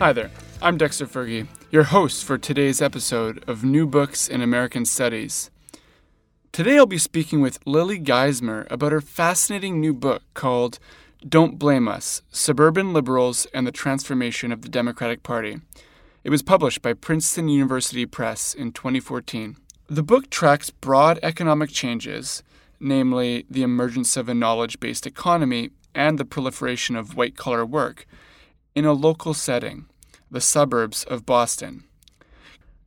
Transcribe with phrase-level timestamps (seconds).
[0.00, 0.30] Hi there,
[0.62, 5.50] I'm Dexter Fergie, your host for today's episode of New Books in American Studies.
[6.52, 10.78] Today I'll be speaking with Lily Geismer about her fascinating new book called
[11.28, 15.60] Don't Blame Us Suburban Liberals and the Transformation of the Democratic Party.
[16.24, 19.58] It was published by Princeton University Press in 2014.
[19.88, 22.42] The book tracks broad economic changes,
[22.80, 28.06] namely the emergence of a knowledge based economy and the proliferation of white collar work,
[28.74, 29.84] in a local setting
[30.30, 31.84] the suburbs of Boston.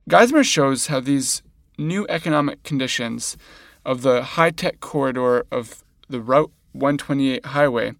[0.09, 1.41] Geismer shows how these
[1.77, 3.37] new economic conditions
[3.85, 7.93] of the high tech corridor of the Route 128 highway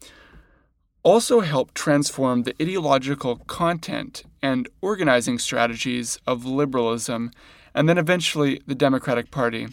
[1.04, 7.32] also help transform the ideological content and organizing strategies of liberalism
[7.74, 9.68] and then eventually the Democratic Party.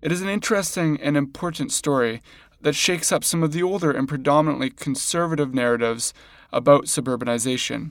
[0.00, 2.22] It is an interesting and important story
[2.62, 6.14] that shakes up some of the older and predominantly conservative narratives
[6.52, 7.90] about suburbanization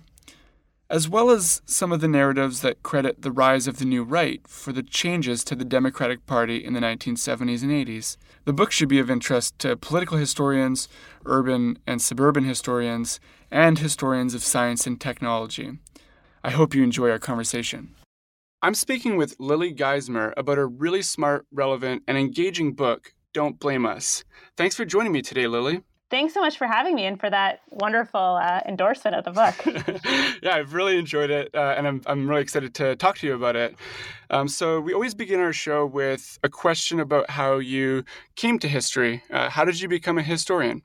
[0.90, 4.42] as well as some of the narratives that credit the rise of the new right
[4.48, 8.18] for the changes to the Democratic Party in the 1970s and 80s.
[8.46, 10.90] The book should be of interest to political historians,
[11.26, 13.20] urban and suburban historians,
[13.52, 15.78] and historians of science and technology.
[16.44, 17.94] I hope you enjoy our conversation.
[18.62, 23.86] I'm speaking with Lily Geismer about a really smart, relevant, and engaging book, Don't Blame
[23.86, 24.24] Us.
[24.58, 25.82] Thanks for joining me today, Lily.
[26.10, 30.02] Thanks so much for having me and for that wonderful uh, endorsement of the book.
[30.42, 33.36] yeah, I've really enjoyed it, uh, and I'm, I'm really excited to talk to you
[33.36, 33.76] about it.
[34.32, 38.04] Um, so, we always begin our show with a question about how you
[38.36, 39.24] came to history.
[39.30, 40.82] Uh, how did you become a historian?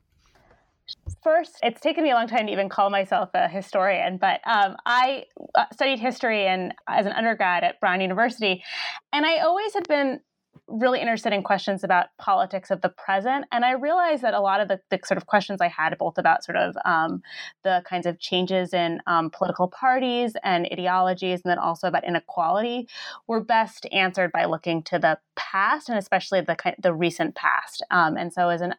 [1.23, 4.75] First, it's taken me a long time to even call myself a historian, but um,
[4.85, 5.23] I
[5.55, 8.63] uh, studied history and as an undergrad at Brown University,
[9.11, 10.19] and I always had been
[10.67, 13.45] really interested in questions about politics of the present.
[13.51, 16.17] And I realized that a lot of the, the sort of questions I had, both
[16.17, 17.21] about sort of um,
[17.63, 22.87] the kinds of changes in um, political parties and ideologies, and then also about inequality,
[23.27, 27.83] were best answered by looking to the past and especially the kind the recent past.
[27.91, 28.73] Um, and so, as an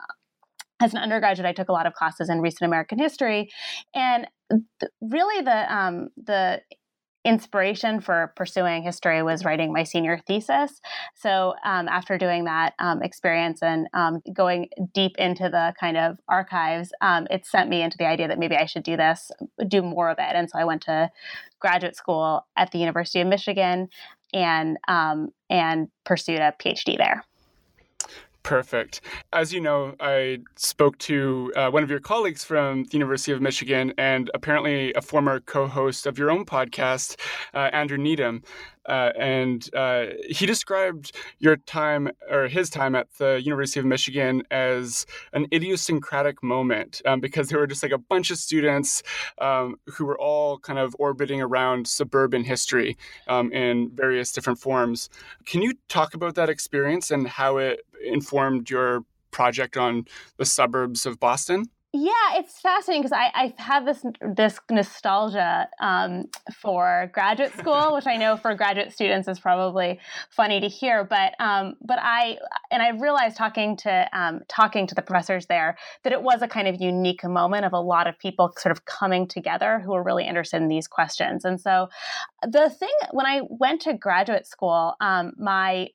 [0.80, 3.50] as an undergraduate, I took a lot of classes in recent American history,
[3.94, 6.62] and th- really the um, the
[7.26, 10.80] inspiration for pursuing history was writing my senior thesis.
[11.16, 16.18] So um, after doing that um, experience and um, going deep into the kind of
[16.28, 19.32] archives, um, it sent me into the idea that maybe I should do this,
[19.66, 20.36] do more of it.
[20.36, 21.10] And so I went to
[21.58, 23.88] graduate school at the University of Michigan
[24.32, 27.24] and um, and pursued a PhD there.
[28.46, 29.00] Perfect.
[29.32, 33.42] As you know, I spoke to uh, one of your colleagues from the University of
[33.42, 37.18] Michigan and apparently a former co host of your own podcast,
[37.54, 38.44] uh, Andrew Needham.
[38.88, 44.42] Uh, and uh, he described your time or his time at the University of Michigan
[44.50, 49.02] as an idiosyncratic moment um, because there were just like a bunch of students
[49.40, 52.96] um, who were all kind of orbiting around suburban history
[53.28, 55.08] um, in various different forms.
[55.46, 60.04] Can you talk about that experience and how it informed your project on
[60.38, 61.66] the suburbs of Boston?
[61.98, 68.06] Yeah, it's fascinating because I, I have this this nostalgia um, for graduate school, which
[68.06, 69.98] I know for graduate students is probably
[70.28, 71.04] funny to hear.
[71.04, 72.36] But um, but I
[72.70, 76.48] and I realized talking to um, talking to the professors there that it was a
[76.48, 80.02] kind of unique moment of a lot of people sort of coming together who were
[80.02, 81.46] really interested in these questions.
[81.46, 81.88] And so
[82.42, 85.88] the thing when I went to graduate school, um, my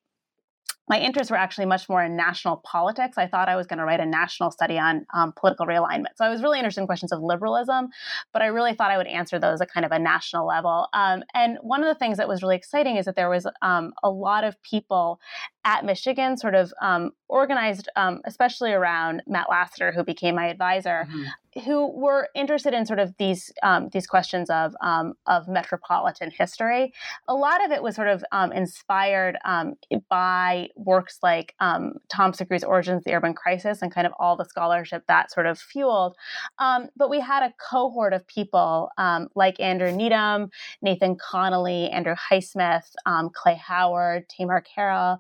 [0.92, 3.18] my interests were actually much more in national politics.
[3.18, 6.18] I thought I was going to write a national study on um, political realignment.
[6.18, 7.88] So I was really interested in questions of liberalism,
[8.34, 10.90] but I really thought I would answer those at kind of a national level.
[10.92, 13.94] Um, and one of the things that was really exciting is that there was um,
[14.04, 15.22] a lot of people
[15.64, 21.08] at Michigan, sort of um, organized, um, especially around Matt Lassiter, who became my advisor,
[21.08, 21.24] mm-hmm
[21.66, 26.94] who were interested in sort of these um, these questions of um, of metropolitan history.
[27.28, 29.74] A lot of it was sort of um, inspired um,
[30.10, 34.46] by works like um, Tom Sugrue Origins the Urban Crisis and kind of all the
[34.46, 36.16] scholarship that sort of fueled.
[36.60, 38.90] Um, but we had a cohort of people
[39.36, 40.50] like Andrew Needham,
[40.82, 42.94] Nathan Connolly, Andrew Highsmith,
[43.34, 45.18] Clay Howard, Tamar Carroll,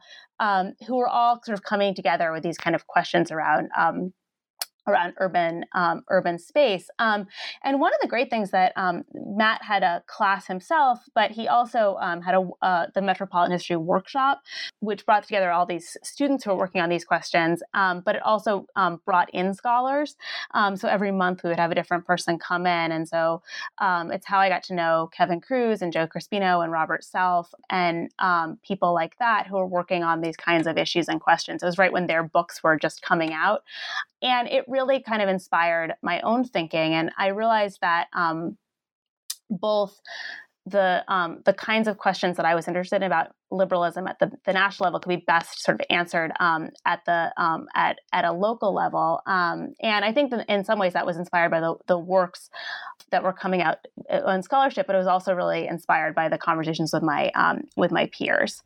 [0.88, 3.69] who were all sort of coming together with these kind of questions around
[4.88, 6.89] around urban um, urban space.
[7.00, 7.28] Um,
[7.63, 11.48] and one of the great things that um, Matt had a class himself, but he
[11.48, 14.42] also um, had a uh, the Metropolitan History workshop,
[14.80, 17.62] which brought together all these students who were working on these questions.
[17.74, 20.16] Um, but it also um, brought in scholars.
[20.75, 23.42] so every month we would have a different person come in, and so
[23.81, 28.12] it's how I got to know Kevin Kruse and Joe Crespino and Robert Self and
[28.63, 31.63] people like that who are working on these kinds of issues and questions.
[31.63, 33.63] It was right when their books were just coming out,
[34.22, 36.94] and it really kind of inspired my own thinking.
[36.94, 38.57] And I realized that um,
[39.50, 40.00] both
[40.65, 44.31] the um, the kinds of questions that I was interested in about liberalism at the,
[44.45, 48.25] the national level could be best sort of answered um, at the um, at at
[48.25, 51.62] a local level, um, and I think that in some ways that was inspired by
[51.62, 52.50] the the works
[53.09, 53.79] that were coming out
[54.09, 57.63] on uh, scholarship, but it was also really inspired by the conversations with my um,
[57.75, 58.62] with my peers.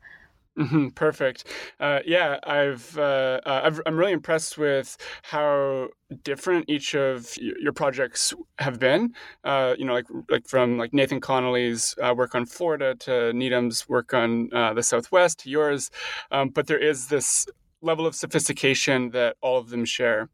[0.58, 1.44] Mm-hmm, perfect.
[1.78, 5.88] Uh, yeah, I've, uh, uh, i am really impressed with how
[6.22, 9.12] different each of your projects have been.
[9.44, 13.86] Uh, you know, like like from like Nathan Connolly's uh, work on Florida to Needham's
[13.86, 15.90] work on uh, the Southwest to yours,
[16.30, 17.46] um, but there is this
[17.82, 20.30] level of sophistication that all of them share.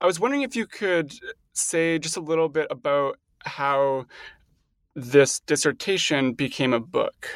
[0.00, 1.12] I was wondering if you could
[1.54, 4.06] say just a little bit about how
[4.94, 7.28] this dissertation became a book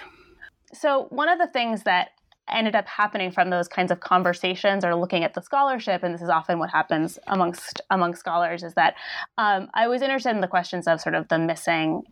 [0.72, 2.10] so one of the things that
[2.50, 6.22] ended up happening from those kinds of conversations or looking at the scholarship and this
[6.22, 8.94] is often what happens amongst among scholars is that
[9.36, 12.02] um, i was interested in the questions of sort of the missing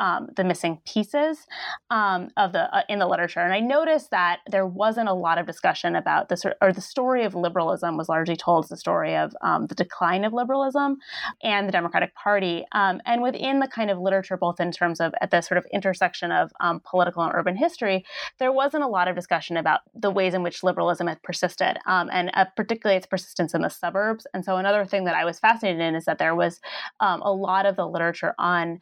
[0.00, 1.46] um, the missing pieces
[1.90, 5.38] um, of the uh, in the literature, and I noticed that there wasn't a lot
[5.38, 9.14] of discussion about this, or the story of liberalism was largely told as the story
[9.14, 10.96] of um, the decline of liberalism
[11.42, 15.12] and the Democratic Party, um, and within the kind of literature, both in terms of
[15.20, 18.04] at the sort of intersection of um, political and urban history,
[18.38, 22.08] there wasn't a lot of discussion about the ways in which liberalism had persisted, um,
[22.12, 24.26] and uh, particularly its persistence in the suburbs.
[24.32, 26.60] And so, another thing that I was fascinated in is that there was
[27.00, 28.80] a lot of the literature on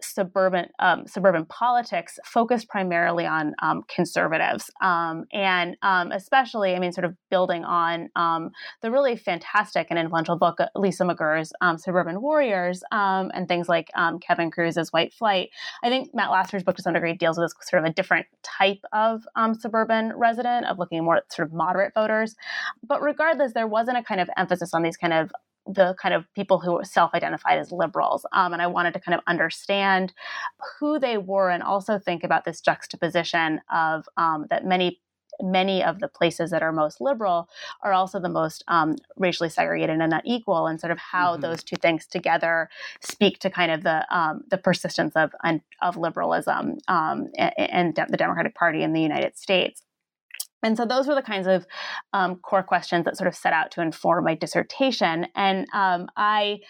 [0.00, 6.92] suburban um, suburban politics focused primarily on um, conservatives um, and um, especially I mean
[6.92, 8.50] sort of building on um,
[8.82, 13.90] the really fantastic and influential book uh, Lisa McGirr's um, Suburban Warriors and things like
[14.20, 15.50] Kevin Kruse's White Flight.
[15.82, 18.26] I think Matt Lassiter's book to some degree deals with this sort of a different
[18.42, 19.22] type of
[19.58, 22.34] suburban resident of looking more at sort of moderate voters.
[22.86, 25.30] But regardless, there wasn't a kind of emphasis on these kind of
[25.66, 29.20] the kind of people who self-identified as liberals um, and i wanted to kind of
[29.26, 30.12] understand
[30.78, 35.00] who they were and also think about this juxtaposition of um, that many
[35.40, 37.48] many of the places that are most liberal
[37.82, 41.42] are also the most um, racially segregated and unequal, and sort of how mm-hmm.
[41.42, 42.68] those two things together
[43.00, 45.32] speak to kind of the um, the persistence of
[45.82, 49.82] of liberalism um, and, and, the Democratic Party in the United States.
[50.62, 51.66] And so those were the kinds of
[52.12, 55.26] um, core questions that sort of set out to inform my dissertation.
[55.34, 56.60] And um, I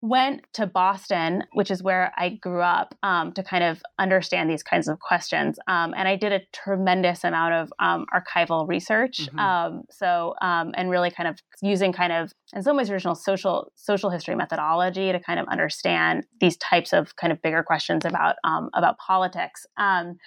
[0.00, 4.62] went to Boston, which is where I grew up, um, to kind of understand these
[4.62, 5.58] kinds of questions.
[5.66, 9.20] Um, and I did a tremendous amount of um, archival research.
[9.20, 9.38] Mm-hmm.
[9.38, 14.10] Um, so, and really kind of using kind of, in some ways, traditional social social
[14.10, 18.98] history methodology to kind of understand these types of kind of bigger questions about about
[18.98, 19.64] politics.
[19.78, 20.20] And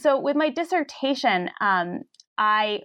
[0.00, 2.00] so with my dissertation, um,
[2.36, 2.80] I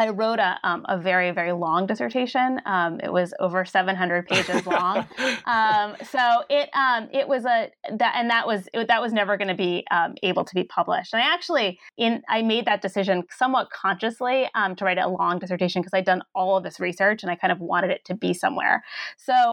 [0.00, 2.58] I wrote a, um, a very, very long dissertation.
[2.64, 5.06] Um, it was over 700 pages long.
[5.44, 9.36] um, so it um, it was a that and that was it, that was never
[9.36, 11.12] going to be um, able to be published.
[11.12, 15.38] And I actually in I made that decision somewhat consciously um, to write a long
[15.38, 18.14] dissertation because I'd done all of this research and I kind of wanted it to
[18.14, 18.82] be somewhere.
[19.18, 19.52] So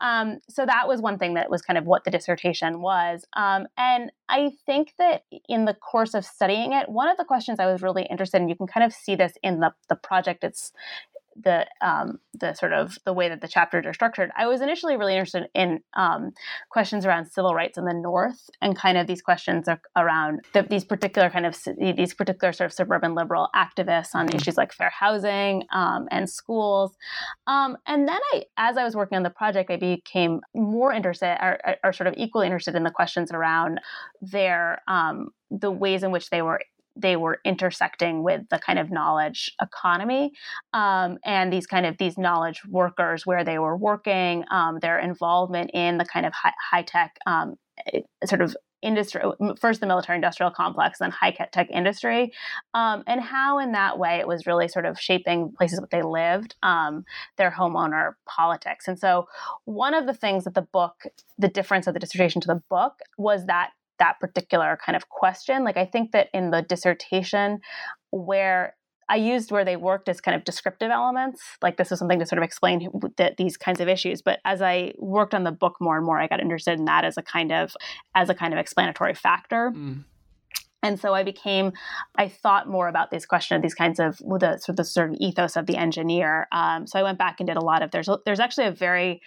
[0.50, 3.26] so that was one thing that was kind of what the dissertation was.
[3.36, 7.72] and I think that in the course of studying it, one of the questions I
[7.72, 10.72] was really interested in, you can kind of see this in the, the project it's
[11.44, 14.32] the um, the sort of the way that the chapters are structured.
[14.36, 16.32] I was initially really interested in um,
[16.70, 20.84] questions around civil rights in the North and kind of these questions around the, these
[20.84, 24.38] particular kind of these particular sort of suburban liberal activists on mm-hmm.
[24.38, 26.96] issues like fair housing um, and schools.
[27.46, 31.38] Um, and then I, as I was working on the project, I became more interested,
[31.42, 33.80] or, or sort of equally interested in the questions around
[34.22, 36.60] their um, the ways in which they were
[37.02, 40.32] they were intersecting with the kind of knowledge economy
[40.74, 45.72] um, and these kind of these knowledge workers where they were working um, their involvement
[45.74, 47.56] in the kind of high, tech um,
[47.94, 49.22] eh, sort of industry
[49.60, 52.32] first the military industrial complex then high tech industry
[52.76, 56.04] um, and how in that way it was really sort of shaping places where they
[56.04, 57.04] lived um,
[57.38, 58.88] their homeowner politics.
[58.88, 59.28] And so
[59.66, 61.06] one of the things that the book
[61.40, 65.64] the difference of the dissertation to the book was that that particular kind of question.
[65.64, 67.60] Like, I think that in the dissertation,
[68.12, 68.76] where
[69.10, 71.42] I used where they worked as kind of descriptive elements.
[71.62, 74.22] Like this was something to sort of explain that these kinds of issues.
[74.22, 77.06] But as I worked on the book more and more, I got interested in that
[77.06, 77.76] as a kind of
[78.16, 79.72] as a kind of explanatory factor.
[79.74, 80.04] Mm.
[80.84, 81.74] And so I became,
[82.16, 85.10] I thought more about this question of these kinds of the sort of the sort
[85.10, 86.48] of ethos of the engineer.
[86.52, 89.22] Um, so I went back and did a lot of there's there's actually a very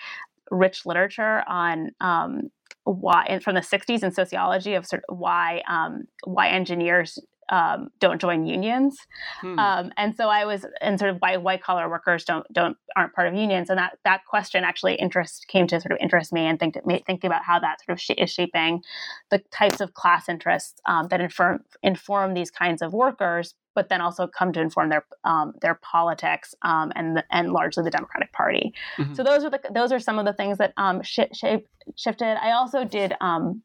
[0.50, 2.50] rich literature on um,
[2.84, 7.18] why from the 60s in sociology of sort of why um, why engineers
[7.50, 8.96] um, don't join unions,
[9.40, 9.58] hmm.
[9.58, 13.12] um, and so I was and sort of why white collar workers don't don't aren't
[13.12, 16.46] part of unions, and that that question actually interest came to sort of interest me
[16.46, 16.76] and think
[17.06, 18.82] think about how that sort of sh- is shaping
[19.30, 24.00] the types of class interests um, that inform inform these kinds of workers, but then
[24.00, 28.32] also come to inform their um, their politics um, and the, and largely the Democratic
[28.32, 28.72] Party.
[28.96, 29.14] Mm-hmm.
[29.14, 32.36] So those are the those are some of the things that um, sh- shape, shifted.
[32.42, 33.62] I also did um,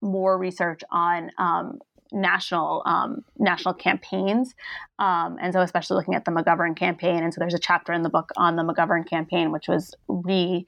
[0.00, 1.78] more research on um,
[2.12, 4.54] national um, national campaigns,
[4.98, 7.22] um, and so especially looking at the McGovern campaign.
[7.22, 10.66] And so there's a chapter in the book on the McGovern campaign, which was re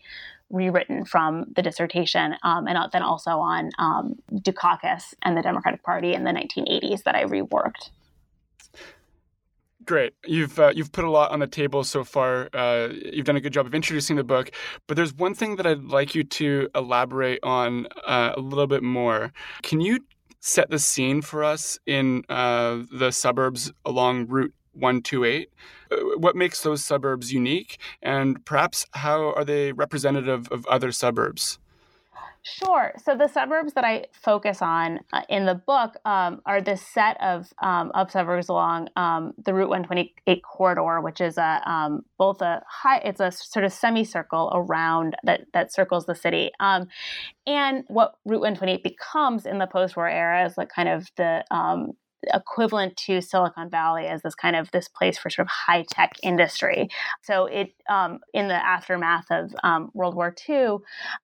[0.51, 6.13] rewritten from the dissertation, um, and then also on um, Dukakis and the Democratic Party
[6.13, 7.91] in the 1980s that I reworked.
[9.87, 10.13] Great.
[10.27, 12.51] You've uh, you've put a lot on the table so far.
[12.53, 14.51] Uh, you've done a good job of introducing the book,
[14.87, 18.83] but there's one thing that I'd like you to elaborate on uh, a little bit
[18.83, 19.33] more.
[19.63, 20.01] Can you
[20.41, 25.51] set the scene for us in uh, the suburbs along Route 128?
[25.91, 31.59] Uh, what makes those suburbs unique, and perhaps how are they representative of other suburbs?
[32.43, 32.93] Sure.
[33.05, 37.21] So the suburbs that I focus on uh, in the book um, are this set
[37.21, 42.41] of um, of suburbs along um, the Route 128 corridor, which is a um, both
[42.41, 46.89] a high, it's a sort of semicircle around that that circles the city, um,
[47.47, 51.93] and what Route 128 becomes in the post-war era is like kind of the um,
[52.33, 56.13] equivalent to Silicon Valley as this kind of this place for sort of high tech
[56.23, 56.89] industry.
[57.23, 60.79] So it um, in the aftermath of um, World War II,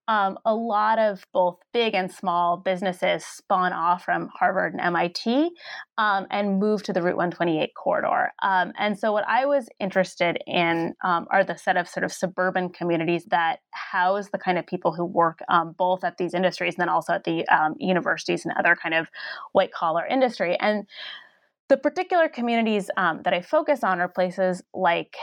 [0.08, 5.50] um, a lot of both big and small businesses spawn off from Harvard and MIT
[5.98, 8.32] um, and moved to the Route 128 corridor.
[8.42, 12.12] Um, and so what I was interested in um, are the set of sort of
[12.12, 15.40] suburban communities that house the kind of people who work
[15.76, 17.44] both at these industries and then also at the
[17.78, 19.08] universities and other kind of
[19.52, 20.56] white collar industry.
[20.60, 20.86] And
[21.68, 25.16] the particular communities um, that I focus on are places like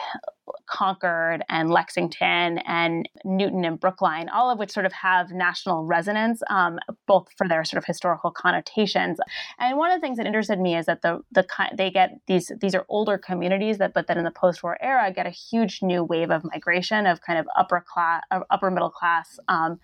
[0.65, 6.41] Concord and Lexington and Newton and Brookline, all of which sort of have national resonance,
[6.49, 9.19] um, both for their sort of historical connotations.
[9.57, 11.45] And one of the things that interested me is that the the
[11.77, 15.25] they get these these are older communities that, but then in the post-war era, get
[15.25, 19.39] a huge new wave of migration of kind of upper class, upper middle class.
[19.47, 19.79] Um,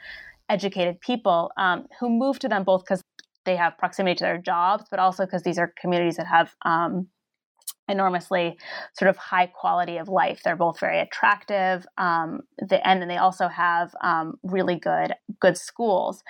[0.50, 3.04] educated people um, who move to them both because
[3.46, 7.08] they have proximity to their jobs, but also because these are communities that have um,
[7.90, 8.58] enormously
[8.94, 10.42] sort of high quality of life.
[10.44, 15.58] They're both very attractive, um, the, and then they also have um, really good good
[15.58, 16.24] schools,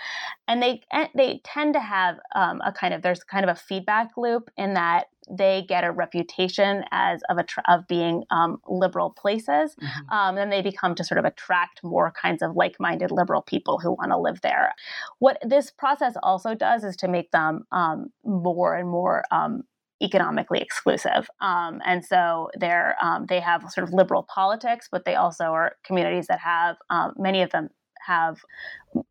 [0.47, 0.81] and they
[1.15, 4.73] they tend to have um, a kind of there's kind of a feedback loop in
[4.73, 10.09] that they get a reputation as of a of being um, liberal places, mm-hmm.
[10.09, 13.91] um, then they become to sort of attract more kinds of like-minded liberal people who
[13.91, 14.73] want to live there.
[15.19, 19.63] What this process also does is to make them um, more and more um,
[20.01, 21.29] economically exclusive.
[21.41, 25.75] Um, and so they're um, they have sort of liberal politics, but they also are
[25.83, 27.69] communities that have um, many of them
[28.05, 28.39] have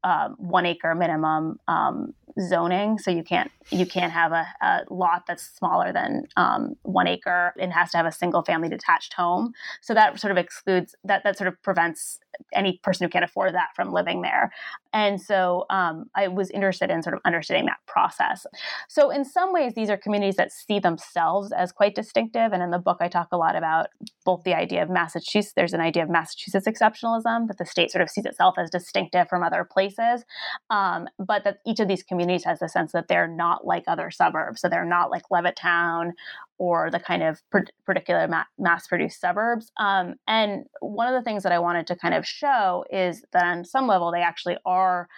[0.05, 5.25] uh, one acre minimum um, zoning, so you can't you can't have a, a lot
[5.27, 7.53] that's smaller than um, one acre.
[7.59, 9.53] and has to have a single family detached home.
[9.83, 12.19] So that sort of excludes that that sort of prevents
[12.55, 14.53] any person who can't afford that from living there.
[14.93, 18.47] And so um, I was interested in sort of understanding that process.
[18.89, 22.53] So in some ways, these are communities that see themselves as quite distinctive.
[22.53, 23.89] And in the book, I talk a lot about
[24.25, 25.53] both the idea of Massachusetts.
[25.55, 29.29] There's an idea of Massachusetts exceptionalism that the state sort of sees itself as distinctive
[29.29, 30.25] from other places,
[30.71, 34.11] um, but that each of these communities has the sense that they're not like other
[34.11, 34.61] suburbs.
[34.61, 36.13] So they're not like Levittown
[36.59, 37.41] or the kind of
[37.85, 39.71] particular ma- mass-produced suburbs.
[39.79, 43.45] Um, and one of the things that I wanted to kind of show is that
[43.45, 45.09] on some level they actually are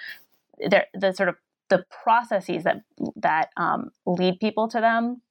[0.58, 1.36] the sort of
[1.70, 2.82] the processes that
[3.16, 5.22] that um, lead people to them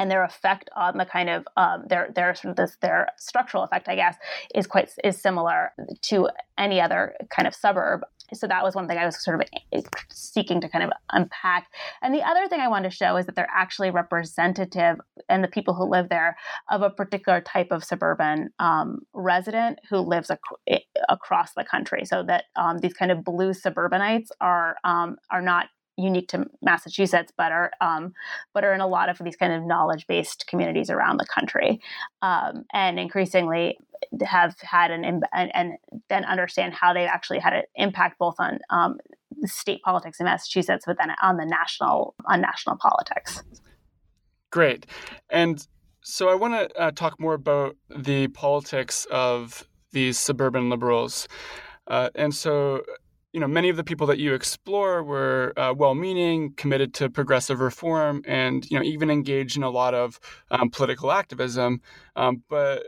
[0.00, 3.62] and their effect on the kind of um, their their sort of this their structural
[3.62, 4.16] effect, I guess,
[4.54, 6.28] is quite is similar to
[6.58, 8.00] any other kind of suburb
[8.32, 11.66] so that was one thing I was sort of eh, seeking to kind of unpack.
[12.02, 15.48] And the other thing I wanted to show is that they're actually representative, and the
[15.48, 16.36] people who live there,
[16.70, 20.38] of a particular type of suburban um, resident who lives ac-
[20.68, 20.78] eh,
[21.08, 22.04] across the country.
[22.04, 25.66] So that um, these kind of blue suburbanites are um, are not
[26.00, 28.12] unique to Massachusetts, but are um,
[28.52, 31.80] but are in a lot of these kind of knowledge based communities around the country,
[32.22, 33.78] um, and increasingly
[34.22, 35.72] have had an and, and,
[36.08, 38.96] then understand how they've actually had an impact both on um,
[39.44, 43.42] state politics in Massachusetts, but then on the national on national politics.
[44.50, 44.86] Great,
[45.28, 45.66] and
[46.02, 51.28] so I want to uh, talk more about the politics of these suburban liberals.
[51.86, 52.82] Uh, and so,
[53.32, 57.60] you know, many of the people that you explore were uh, well-meaning, committed to progressive
[57.60, 60.18] reform, and you know, even engaged in a lot of
[60.50, 61.80] um, political activism.
[62.16, 62.86] Um, but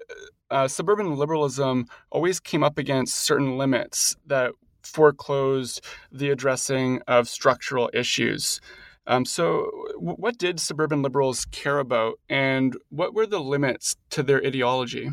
[0.50, 7.88] uh, suburban liberalism always came up against certain limits that foreclosed the addressing of structural
[7.94, 8.60] issues.
[9.06, 14.22] Um, so, w- what did suburban liberals care about, and what were the limits to
[14.22, 15.10] their ideology?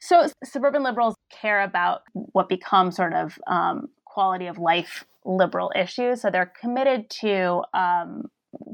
[0.00, 6.22] So, suburban liberals care about what becomes sort of um, quality of life liberal issues.
[6.22, 8.24] So, they're committed to um,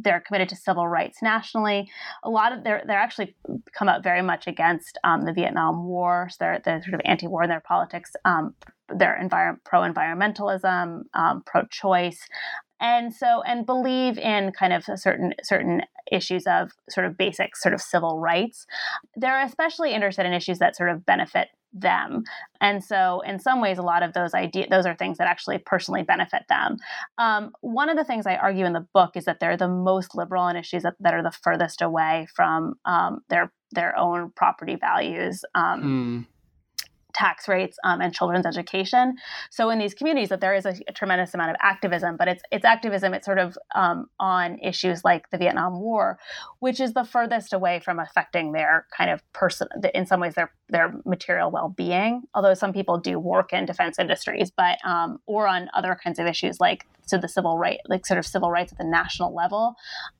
[0.02, 1.90] they're committed to civil rights nationally.
[2.22, 3.34] A lot of they're they're actually
[3.76, 6.28] come out very much against um, the Vietnam War.
[6.30, 8.10] So they're they're sort of anti-war in their politics.
[8.24, 8.54] Um,
[8.98, 12.20] they're envir- pro-environmentalism, um, pro-choice,
[12.80, 15.82] and so and believe in kind of certain certain
[16.12, 18.66] issues of sort of basic sort of civil rights
[19.16, 22.22] they're especially interested in issues that sort of benefit them.
[22.60, 25.58] And so in some ways a lot of those ideas those are things that actually
[25.58, 26.76] personally benefit them.
[27.18, 30.14] Um, one of the things i argue in the book is that they're the most
[30.14, 34.76] liberal on issues that, that are the furthest away from um, their their own property
[34.76, 36.26] values um, mm
[37.14, 39.16] tax rates um, and children's education.
[39.50, 42.42] So in these communities, that there is a, a, tremendous amount of activism, but it's
[42.50, 43.14] it's activism.
[43.14, 46.18] It's sort of um, on issues like the Vietnam War,
[46.58, 49.68] which is the furthest away from affecting their kind of person.
[49.94, 52.22] In some ways, their their material well being.
[52.34, 56.26] Although some people do work in defense industries, but um, or on other kinds of
[56.26, 59.74] issues like so the civil right, like sort of civil rights at the national level.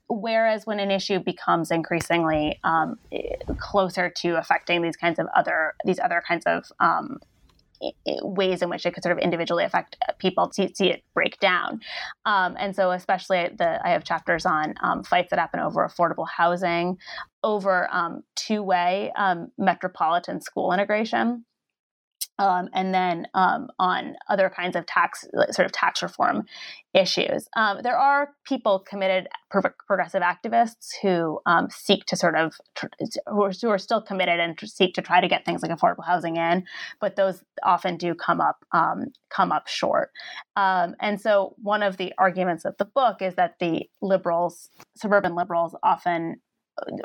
[0.09, 2.97] Whereas when an issue becomes increasingly um,
[3.59, 7.19] closer to affecting these kinds of other these other kinds of um,
[8.23, 11.81] ways in which it could sort of individually affect people to see it break down.
[12.25, 16.27] Um, and so, especially the I have chapters on um, fights that happen over affordable
[16.29, 16.99] housing,
[17.43, 21.45] over um, two way um, metropolitan school integration
[22.39, 26.45] um, and then um, on other kinds of tax, sort of tax reform
[26.93, 27.49] issues.
[27.57, 32.55] Um, there are people committed, progressive activists who um, seek to sort of,
[33.29, 36.05] who are, who are, still committed and seek to try to get things like affordable
[36.07, 36.65] housing in,
[37.01, 40.11] but those often do come up, um, come up short.
[40.57, 45.35] Um, and so one of the arguments of the book is that the liberals, suburban
[45.35, 46.41] liberals, often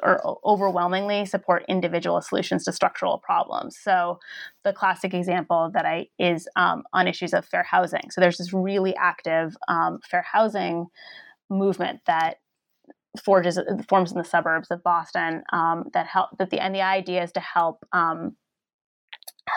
[0.04, 3.78] or overwhelmingly support individual solutions to structural problems.
[3.78, 4.20] So,
[4.64, 8.10] the classic example that I is um, on issues of fair housing.
[8.12, 10.88] So, there's this really active um, fair housing
[11.50, 12.38] movement that
[13.24, 17.24] forges forms in the suburbs of Boston um, that help that the and the idea
[17.24, 18.36] is to help um,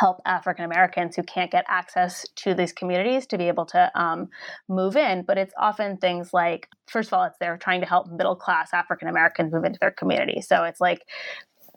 [0.00, 4.28] help African Americans who can't get access to these communities to be able to um,
[4.68, 5.22] move in.
[5.26, 8.70] But it's often things like, first of all, it's they're trying to help middle class
[8.72, 10.40] African Americans move into their community.
[10.40, 11.02] So it's like,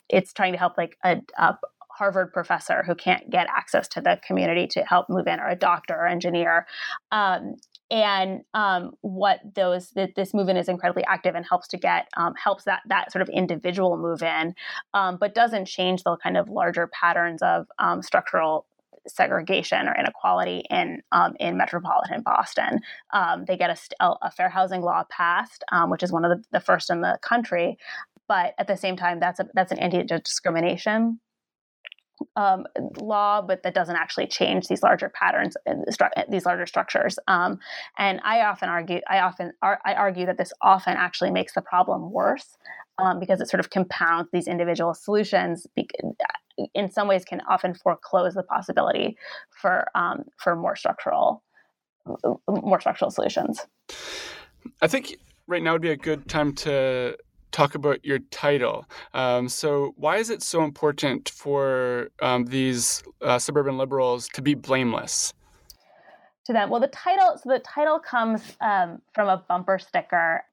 [0.09, 1.57] it's trying to help like a, a
[1.97, 5.55] Harvard professor who can't get access to the community to help move in, or a
[5.55, 6.67] doctor or engineer.
[7.11, 7.55] Um,
[7.91, 12.33] and um, what those that this movement is incredibly active and helps to get um,
[12.35, 14.55] helps that that sort of individual move in,
[14.93, 18.65] um, but doesn't change the kind of larger patterns of um, structural
[19.07, 22.79] segregation or inequality in um, in metropolitan Boston.
[23.13, 23.69] Um, they get
[23.99, 27.19] a, a, fair housing law passed, which is one of the, the first in the
[27.21, 27.77] country,
[28.27, 31.19] but at the same time, that's a, that's an anti discrimination
[32.35, 32.65] um,
[32.97, 35.85] law, but that doesn't actually change these larger patterns, and
[36.29, 37.17] these larger structures.
[37.27, 37.59] Um,
[37.97, 41.61] and I often argue, I often ar- I argue that this often actually makes the
[41.61, 42.57] problem worse
[42.97, 45.67] um, because it sort of compounds these individual solutions.
[45.75, 45.89] Be-
[46.73, 49.17] in some ways, can often foreclose the possibility
[49.49, 51.43] for um, for more structural,
[52.47, 53.65] more structural solutions.
[54.81, 57.17] I think right now would be a good time to
[57.55, 58.85] talk about your title.
[59.13, 64.53] Um, so, why is it so important for um, these uh, suburban liberals to be
[64.53, 65.33] blameless?
[66.45, 67.39] To them, well, the title.
[67.41, 70.43] So the title comes um, from a bumper sticker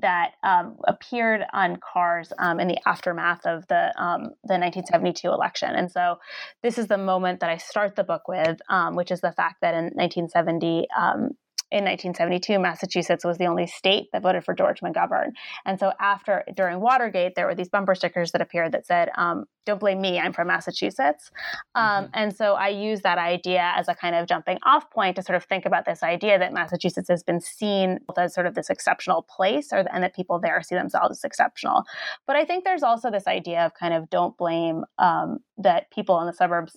[0.00, 5.70] that um, appeared on cars um, in the aftermath of the um, the 1972 election.
[5.70, 6.18] And so,
[6.62, 8.58] this is the moment that I start the book with,
[8.92, 11.30] which is the fact that in 1970, um,
[11.70, 15.32] in 1972, Massachusetts was the only state that voted for George McGovern.
[15.66, 19.44] And so after during Watergate, there were these bumper stickers that appeared that said, um,
[19.66, 21.30] "Don't blame me, I'm from Massachusetts."
[21.74, 22.10] Um, mm-hmm.
[22.14, 25.36] And so I use that idea as a kind of jumping off point to sort
[25.36, 29.26] of think about this idea that Massachusetts has been seen as sort of this exceptional
[29.28, 31.84] place, or and that people there see themselves as exceptional.
[32.26, 36.18] But I think there's also this idea of kind of don't blame um, that people
[36.20, 36.76] in the suburbs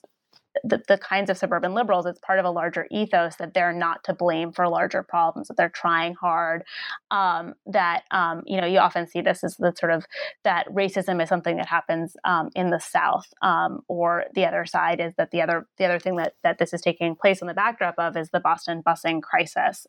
[0.63, 4.03] the, the kinds of suburban liberals, it's part of a larger ethos that they're not
[4.05, 6.63] to blame for larger problems, that they're trying hard.
[7.09, 10.05] Um, that, um, you know, you often see this as the sort of
[10.43, 13.33] that racism is something that happens um, in the South.
[13.41, 16.73] Um, or the other side is that the other, the other thing that, that this
[16.73, 19.87] is taking place on the backdrop of is the Boston busing crisis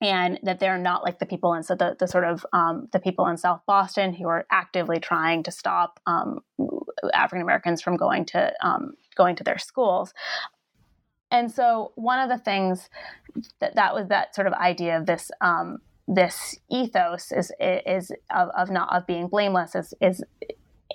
[0.00, 2.98] and that they're not like the people in so the, the sort of um, the
[2.98, 6.40] people in South Boston who are actively trying to stop um,
[7.14, 10.14] African Americans from going to um, going to their schools.
[11.30, 12.88] And so one of the things
[13.60, 18.48] that that was that sort of idea of this um, this ethos is is of,
[18.56, 20.22] of not of being blameless is is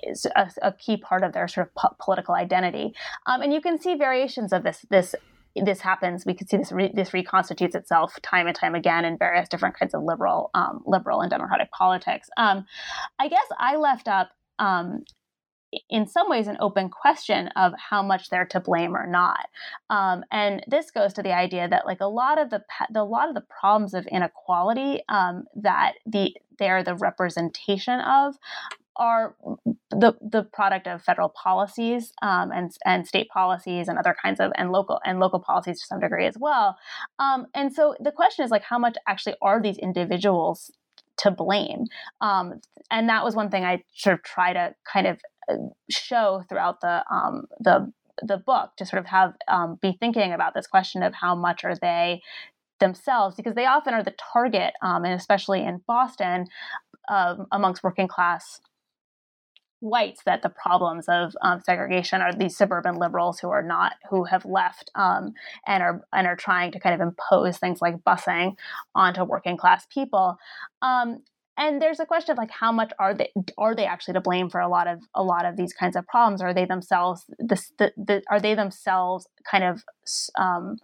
[0.02, 2.94] is a, a, key part of their sort of po- political identity.
[3.26, 5.14] Um, and you can see variations of this this
[5.54, 9.18] this happens, we could see this re- this reconstitutes itself time and time again in
[9.18, 12.28] various different kinds of liberal um, liberal and democratic politics.
[12.36, 12.64] Um,
[13.18, 14.30] I guess I left up.
[15.88, 19.46] In some ways, an open question of how much they're to blame or not,
[19.88, 23.04] um, and this goes to the idea that, like a lot of the, the a
[23.04, 28.36] lot of the problems of inequality um, that the they're the representation of
[28.96, 29.34] are
[29.90, 34.52] the the product of federal policies um, and and state policies and other kinds of
[34.56, 36.76] and local and local policies to some degree as well.
[37.18, 40.70] Um, and so the question is like, how much actually are these individuals
[41.18, 41.86] to blame?
[42.20, 45.20] Um, and that was one thing I sort of try to kind of
[45.90, 50.54] show throughout the um, the the book to sort of have um, be thinking about
[50.54, 52.22] this question of how much are they
[52.78, 56.46] themselves because they often are the target um, and especially in boston
[57.52, 58.60] amongst working class
[59.82, 64.22] whites that the problems of um, segregation are these suburban liberals who are not who
[64.22, 65.34] have left um,
[65.66, 68.56] and are and are trying to kind of impose things like busing
[68.94, 70.38] onto working class people.
[70.82, 71.24] Um,
[71.56, 74.48] and there's a question of like how much are they are they actually to blame
[74.48, 77.72] for a lot of a lot of these kinds of problems are they themselves this
[77.78, 79.82] the, the are they themselves kind of
[80.36, 80.76] um,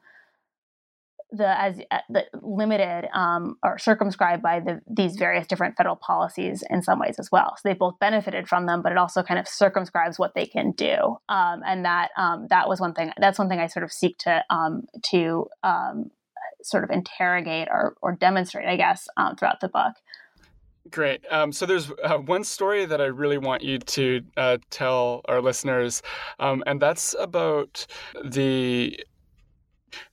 [1.30, 6.64] the as uh, the limited um, or circumscribed by the, these various different federal policies
[6.70, 7.54] in some ways as well.
[7.56, 10.72] So they both benefited from them, but it also kind of circumscribes what they can
[10.72, 11.18] do.
[11.28, 13.12] Um, and that um, that was one thing.
[13.18, 16.10] That's one thing I sort of seek to um, to um,
[16.62, 19.94] sort of interrogate or, or demonstrate, I guess, um, throughout the book.
[20.90, 21.20] Great.
[21.30, 25.42] Um, so there's uh, one story that I really want you to uh, tell our
[25.42, 26.02] listeners,
[26.38, 27.84] um, and that's about
[28.24, 28.98] the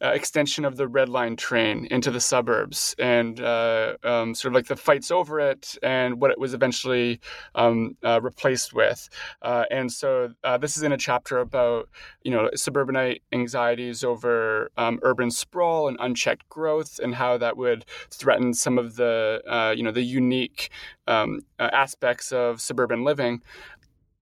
[0.03, 4.55] uh, extension of the Red Line train into the suburbs and uh, um, sort of
[4.55, 7.19] like the fights over it and what it was eventually
[7.55, 9.09] um, uh, replaced with.
[9.41, 11.89] Uh, and so uh, this is in a chapter about
[12.23, 17.85] you know suburbanite anxieties over um, urban sprawl and unchecked growth and how that would
[18.11, 20.69] threaten some of the uh, you know the unique
[21.07, 23.41] um, aspects of suburban living.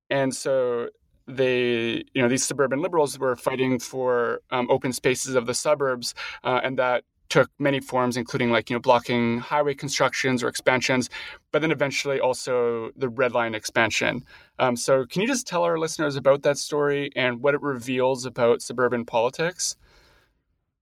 [0.09, 0.89] And so
[1.27, 6.13] they, you know, these suburban liberals were fighting for um, open spaces of the suburbs,
[6.43, 11.09] uh, and that took many forms, including like you know blocking highway constructions or expansions,
[11.51, 14.23] but then eventually also the red line expansion.
[14.59, 18.25] Um, so, can you just tell our listeners about that story and what it reveals
[18.25, 19.75] about suburban politics?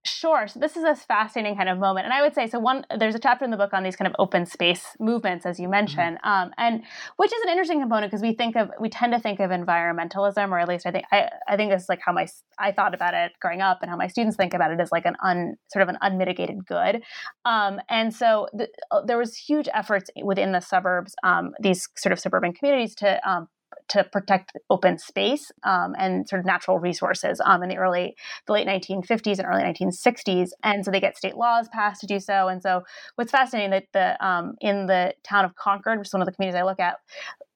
[0.03, 0.47] Sure.
[0.47, 2.57] So this is a fascinating kind of moment, and I would say so.
[2.57, 5.59] One, there's a chapter in the book on these kind of open space movements, as
[5.59, 5.71] you mm-hmm.
[5.71, 6.27] mentioned, mm-hmm.
[6.47, 6.81] um, and
[7.17, 10.49] which is an interesting component because we think of we tend to think of environmentalism,
[10.49, 12.95] or at least I think I, I think this is like how my I thought
[12.95, 15.57] about it growing up, and how my students think about it as like an un
[15.71, 17.03] sort of an unmitigated good,
[17.45, 22.11] um, and so the, uh, there was huge efforts within the suburbs, um, these sort
[22.11, 23.47] of suburban communities to um,
[23.91, 28.15] to protect open space um, and sort of natural resources um, in the early,
[28.47, 30.49] the late 1950s and early 1960s.
[30.63, 32.47] And so they get state laws passed to do so.
[32.47, 32.83] And so
[33.15, 36.31] what's fascinating that the um, in the town of Concord, which is one of the
[36.31, 36.97] communities I look at,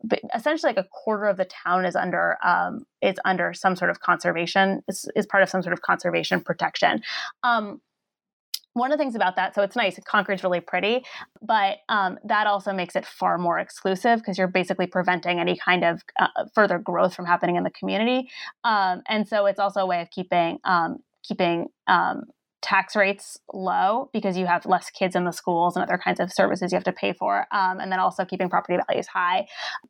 [0.04, 3.89] but essentially like a quarter of the town is under um, is under some sort
[3.89, 7.02] of conservation is, is part of some sort of conservation protection.
[7.43, 7.82] Um,
[8.76, 11.06] one of the things about that, so it's nice, Concord's really pretty,
[11.42, 15.86] but um, that also makes it far more exclusive because you're basically preventing any kind
[15.86, 18.30] of uh, further growth from happening in the community.
[18.66, 22.24] Um, and so it's also a way of keeping um, keeping um,
[22.65, 26.34] tax rates low because you have less kids in the schools and other kinds of
[26.34, 29.45] services you have to pay for, um, and then also keeping property values high.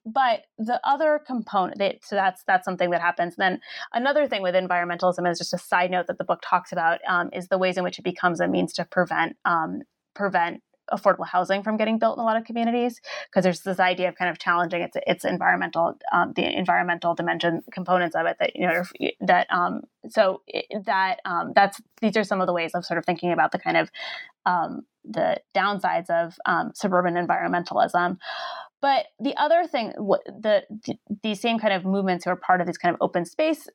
[0.06, 3.38] But the other component, that, so that's that's something that happens.
[3.38, 3.62] Then
[3.94, 7.30] another thing with environmentalism is just a side note that the book talks about um,
[7.32, 9.80] is the ways in which it becomes a means to prevent um,
[10.14, 10.62] prevent
[10.92, 14.16] affordable housing from getting built in a lot of communities because there's this idea of
[14.16, 18.68] kind of challenging its its environmental um, the environmental dimension components of it that you
[18.68, 18.84] know
[19.22, 20.42] that um, so
[20.86, 23.60] that um, that's these are some of the ways of sort of thinking about the
[23.60, 23.90] kind of
[24.46, 28.18] um, the downsides of um, suburban environmentalism
[28.86, 32.68] but the other thing, the, the these same kind of movements who are part of
[32.68, 33.68] these kind of open space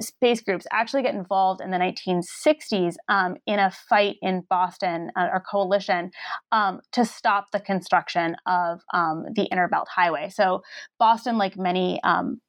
[0.00, 5.28] space groups actually get involved in the 1960s um, in a fight in Boston, uh,
[5.30, 6.10] or coalition,
[6.52, 10.30] um, to stop the construction of um, the Inner Belt Highway.
[10.30, 10.62] So
[10.98, 12.40] Boston, like many um,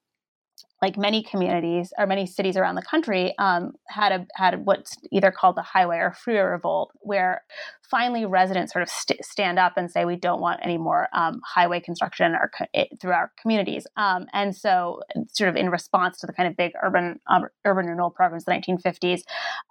[0.82, 5.32] like many communities or many cities around the country, um, had a had what's either
[5.32, 7.44] called the highway or freeway revolt, where
[7.90, 11.42] finally residents sort of st- stand up and say we don't want any more um,
[11.44, 13.88] highway construction or co- it, through our communities.
[13.98, 17.88] Um, and so, sort of in response to the kind of big urban um, urban
[17.88, 19.22] renewal programs of the 1950s.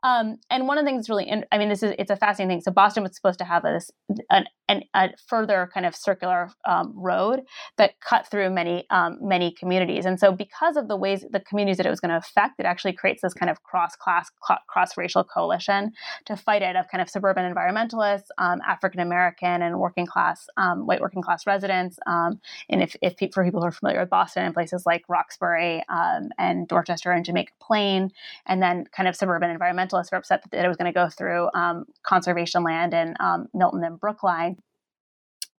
[0.02, 2.56] Um, and one of the things really, in, I mean, this is it's a fascinating
[2.56, 2.62] thing.
[2.62, 3.90] So Boston was supposed to have this
[4.30, 7.42] an, an, a further kind of circular um, road
[7.76, 8.86] that cut through many
[9.20, 10.04] many communities.
[10.04, 12.66] And so, because of the ways the communities that it was going to affect, it
[12.66, 14.30] actually creates this kind of cross class
[14.66, 15.92] cross racial coalition
[16.26, 20.86] to fight it of kind of suburban environmentalists um, African American and working class, um,
[20.86, 21.98] white working class residents.
[22.06, 25.82] Um, and if, if for people who are familiar with Boston and places like Roxbury
[25.88, 28.10] um, and Dorchester and Jamaica Plain,
[28.46, 31.48] and then kind of suburban environmentalists were upset that it was going to go through
[31.54, 33.14] um, conservation land in
[33.54, 34.56] Milton and Brookline.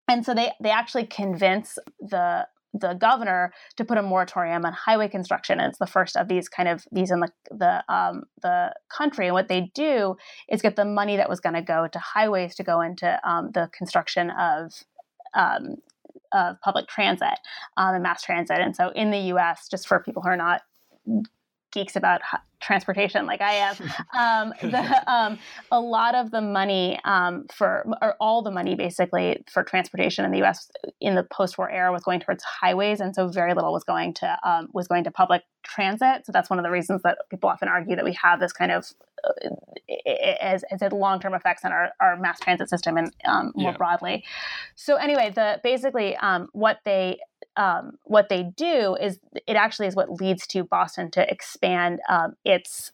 [0.08, 5.08] And so they, they actually convince the the governor to put a moratorium on highway
[5.08, 5.58] construction.
[5.58, 9.26] And it's the first of these kind of these in the the um, the country.
[9.26, 10.16] And what they do
[10.48, 13.50] is get the money that was going to go to highways to go into um,
[13.52, 14.72] the construction of
[15.34, 15.76] um,
[16.32, 17.38] of public transit
[17.76, 18.58] um, and mass transit.
[18.58, 20.62] And so in the U.S., just for people who are not
[21.72, 22.20] geeks about
[22.60, 23.74] transportation like I am,
[24.18, 25.38] um, the, um,
[25.70, 30.30] a lot of the money um, for, or all the money basically for transportation in
[30.30, 30.70] the U.S.
[31.00, 34.38] in the post-war era was going towards highways, and so very little was going to
[34.44, 36.26] um, was going to public transit.
[36.26, 38.72] So that's one of the reasons that people often argue that we have this kind
[38.72, 38.86] of
[39.24, 39.48] uh,
[40.40, 43.76] as, as had long-term effects on our, our mass transit system and um, more yeah.
[43.76, 44.24] broadly.
[44.76, 47.18] So anyway, the basically um, what they
[47.56, 52.34] um, what they do is it actually is what leads to Boston to expand um,
[52.50, 52.92] its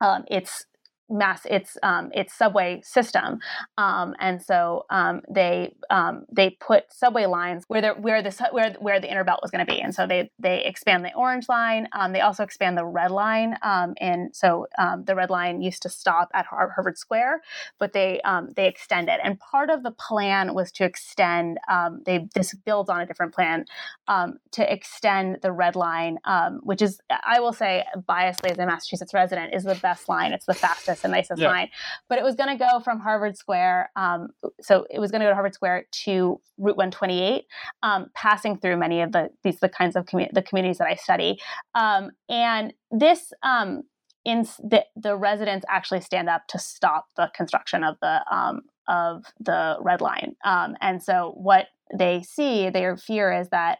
[0.00, 0.66] um, its
[1.10, 3.38] mass its um, its subway system,
[3.78, 8.72] um, and so um, they um, they put subway lines where the where the where
[8.78, 11.48] where the inner belt was going to be, and so they they expand the orange
[11.48, 11.88] line.
[11.92, 14.66] Um, they also expand the red line, um, and so
[15.04, 17.42] the red line used to stop at Harvard Square,
[17.78, 18.20] but they
[18.54, 19.20] they extend it.
[19.22, 21.58] And part of the plan was to extend.
[22.04, 23.64] they this builds on a different plan
[24.06, 26.18] to extend the red line,
[26.62, 30.32] which is I will say biasedly as a Massachusetts resident is the best line.
[30.32, 31.48] It's the fastest nicest and nicest yeah.
[31.48, 31.68] line.
[32.08, 33.90] But it was going to go from Harvard Square.
[33.96, 34.28] Um,
[34.60, 37.44] so it was going to go to Harvard Square to Route 128,
[37.82, 40.94] um, passing through many of the these the kinds of commu- the communities that I
[40.94, 41.40] study.
[41.74, 43.82] Um, and this um,
[44.24, 49.24] in the, the residents actually stand up to stop the construction of the um, of
[49.38, 50.34] the red line.
[50.44, 53.78] Um, and so what they see, their fear is that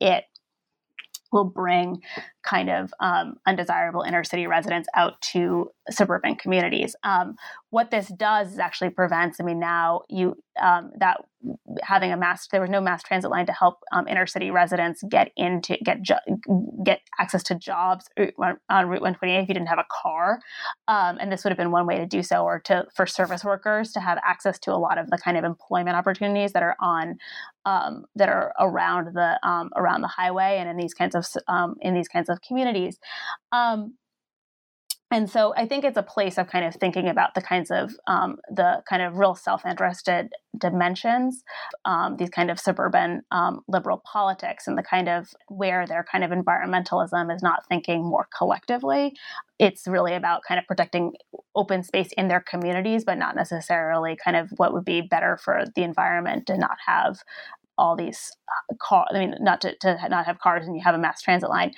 [0.00, 0.24] it
[1.32, 2.00] will bring
[2.46, 6.96] kind of um, undesirable inner city residents out to suburban communities.
[7.02, 7.36] Um,
[7.70, 9.40] what this does is actually prevents.
[9.40, 11.18] I mean, now you um, that
[11.82, 15.02] having a mass there was no mass transit line to help um, inner city residents
[15.08, 15.98] get into get
[16.84, 20.40] get access to jobs on Route 128 if you didn't have a car,
[20.88, 23.44] um, and this would have been one way to do so, or to for service
[23.44, 26.76] workers to have access to a lot of the kind of employment opportunities that are
[26.80, 27.18] on
[27.64, 29.38] um, that are around the
[29.76, 31.26] around the highway and in these kinds of
[31.80, 32.98] in these kinds of of communities.
[33.52, 33.94] Um,
[35.12, 37.92] and so I think it's a place of kind of thinking about the kinds of
[38.08, 41.44] um, the kind of real self-interested dimensions,
[41.84, 46.24] um, these kind of suburban um, liberal politics, and the kind of where their kind
[46.24, 49.14] of environmentalism is not thinking more collectively.
[49.60, 51.12] It's really about kind of protecting
[51.54, 55.66] open space in their communities, but not necessarily kind of what would be better for
[55.76, 57.18] the environment to not have
[57.78, 59.08] all these uh, cars.
[59.14, 61.72] I mean, not to, to not have cars and you have a mass transit line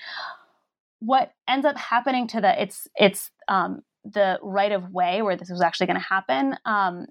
[1.00, 5.50] what ends up happening to the it's it's um, the right of way where this
[5.50, 7.06] was actually going to happen, um,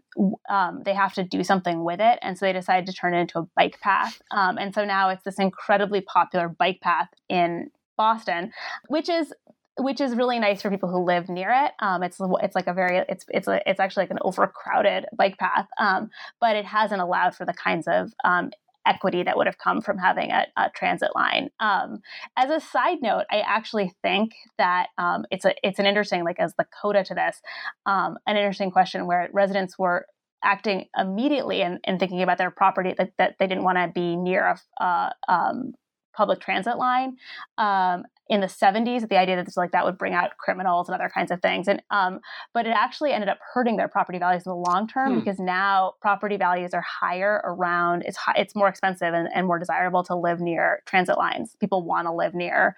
[0.49, 2.19] um, they have to do something with it.
[2.21, 4.21] And so they decided to turn it into a bike path.
[4.31, 8.51] Um, and so now it's this incredibly popular bike path in Boston,
[8.87, 9.33] which is
[9.79, 11.71] which is really nice for people who live near it.
[11.79, 15.37] Um, it's it's like a very it's it's a, it's actually like an overcrowded bike
[15.37, 16.09] path, um,
[16.41, 18.49] but it hasn't allowed for the kinds of um,
[18.87, 21.49] equity that would have come from having a, a transit line.
[21.59, 21.99] Um,
[22.35, 26.39] as a side note, I actually think that um, it's a it's an interesting like
[26.39, 27.41] as the coda to this,
[27.85, 30.05] um, an interesting question where residents were
[30.43, 34.15] acting immediately and, and thinking about their property that, that they didn't want to be
[34.15, 35.73] near a um,
[36.15, 37.17] public transit line
[37.57, 40.95] um, in the 70s the idea that this, like that would bring out criminals and
[40.95, 42.19] other kinds of things and um,
[42.53, 45.19] but it actually ended up hurting their property values in the long term hmm.
[45.19, 49.59] because now property values are higher around it's high, it's more expensive and, and more
[49.59, 52.75] desirable to live near transit lines people want to live near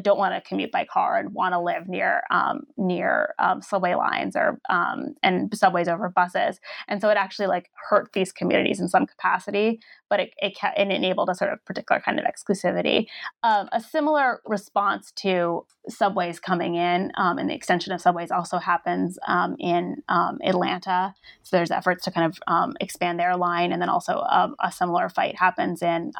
[0.00, 3.94] don't want to commute by car and want to live near um, near um, subway
[3.94, 6.60] lines or um, and subways over buses.
[6.88, 10.90] And so it actually like hurt these communities in some capacity, but it it, it
[10.90, 13.06] enabled a sort of particular kind of exclusivity.
[13.42, 18.58] Um, a similar response to subways coming in um, and the extension of subways also
[18.58, 21.14] happens um, in Atlanta.
[21.42, 25.36] So there's efforts to kind of expand their line, and then also a similar fight
[25.36, 26.12] happens in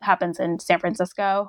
[0.00, 1.48] happens in San Francisco.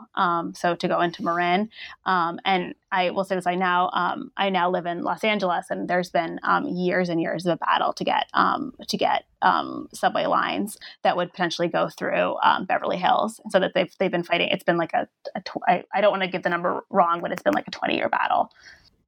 [0.54, 1.59] So to go into Marin,
[2.06, 5.68] um, and I will say this: I now um, I now live in Los Angeles,
[5.70, 9.26] and there's been um, years and years of a battle to get um, to get
[9.42, 12.36] um, subway lines that would potentially go through
[12.68, 13.42] Beverly Hills.
[13.50, 14.50] So that they've they've been fighting.
[14.50, 17.22] It's been like a, a tw- I, I don't want to give the number wrong,
[17.22, 18.52] but it's been like a 20 year battle.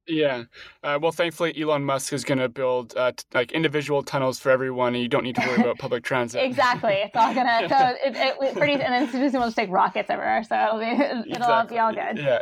[0.08, 0.44] Yeah.
[0.82, 4.50] Uh, well, thankfully, Elon Musk is going to build uh, t- like individual tunnels for
[4.50, 6.42] everyone, and you don't need to worry about public transit.
[6.42, 6.94] exactly.
[6.94, 7.68] It's all gonna.
[7.68, 10.78] So it, it, it pretty, and then soon we'll just take rockets everywhere, so it'll
[10.80, 11.78] be it'll exactly.
[11.78, 12.18] all be all good.
[12.18, 12.40] Yeah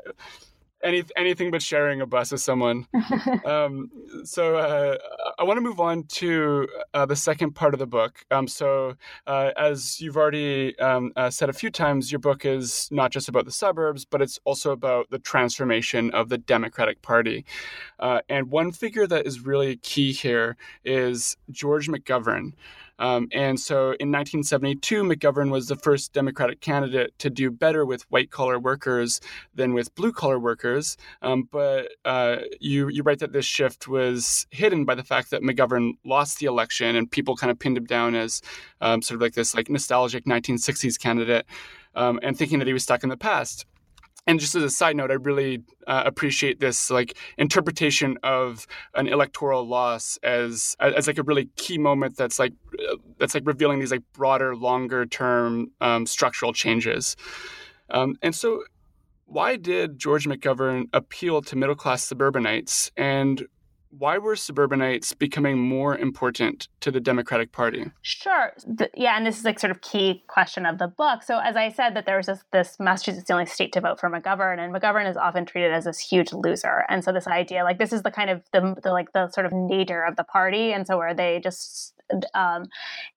[0.82, 2.86] any, anything but sharing a bus with someone.
[3.44, 3.90] um,
[4.24, 4.96] so uh,
[5.38, 8.24] I want to move on to uh, the second part of the book.
[8.30, 8.94] Um, so
[9.26, 13.28] uh, as you've already um, uh, said a few times, your book is not just
[13.28, 17.44] about the suburbs, but it's also about the transformation of the Democratic Party.
[17.98, 22.52] Uh, and one figure that is really key here is George McGovern.
[23.00, 28.02] Um, and so in 1972, McGovern was the first Democratic candidate to do better with
[28.10, 29.20] white collar workers
[29.54, 30.96] than with blue collar workers.
[31.22, 35.42] Um, but uh, you, you write that this shift was hidden by the fact that
[35.42, 38.42] McGovern lost the election and people kind of pinned him down as
[38.80, 41.46] um, sort of like this like nostalgic 1960s candidate
[41.94, 43.66] um, and thinking that he was stuck in the past
[44.30, 48.64] and just as a side note, I really uh, appreciate this like interpretation of
[48.94, 52.52] an electoral loss as as like a really key moment that's like
[53.18, 57.16] that's like revealing these like broader, longer term um, structural changes.
[57.90, 58.62] Um, and so,
[59.24, 63.44] why did George McGovern appeal to middle class suburbanites, and
[63.90, 67.90] why were suburbanites becoming more important to the Democratic Party?
[68.02, 68.52] Sure.
[68.66, 71.22] The, yeah, and this is like sort of key question of the book.
[71.22, 73.98] So as I said, that there was this, this Massachusetts the only state to vote
[73.98, 76.84] for McGovern, and McGovern is often treated as this huge loser.
[76.88, 79.46] And so this idea, like this is the kind of the, the like the sort
[79.46, 81.94] of nadir of the party, and so where they just
[82.34, 82.66] um,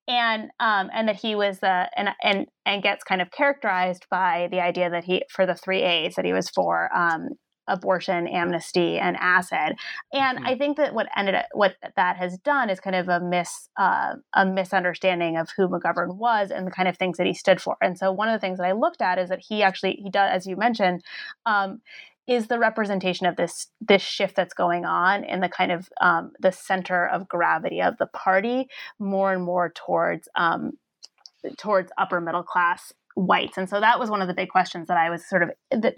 [0.07, 4.47] and um, and that he was uh, and and and gets kind of characterized by
[4.51, 7.29] the idea that he for the three A's that he was for um,
[7.67, 9.77] abortion, amnesty, and acid.
[10.11, 10.47] And mm-hmm.
[10.47, 13.69] I think that what ended up, what that has done is kind of a mis
[13.77, 17.61] uh, a misunderstanding of who McGovern was and the kind of things that he stood
[17.61, 17.77] for.
[17.81, 20.09] And so one of the things that I looked at is that he actually he
[20.09, 21.03] does, as you mentioned.
[21.45, 21.81] Um,
[22.25, 26.31] is the representation of this this shift that's going on in the kind of um,
[26.39, 30.71] the center of gravity of the party more and more towards um,
[31.57, 33.57] towards upper middle class whites.
[33.57, 35.51] And so that was one of the big questions that i was sort of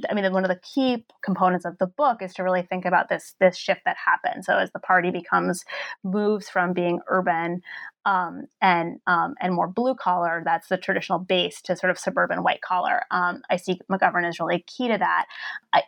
[0.10, 3.10] i mean one of the key components of the book is to really think about
[3.10, 4.46] this this shift that happened.
[4.46, 5.64] So as the party becomes
[6.04, 7.62] moves from being urban
[8.06, 12.44] um, and um, and more blue collar that's the traditional base to sort of suburban
[12.44, 13.02] white collar.
[13.12, 15.26] Um, i see mcgovern is really key to that.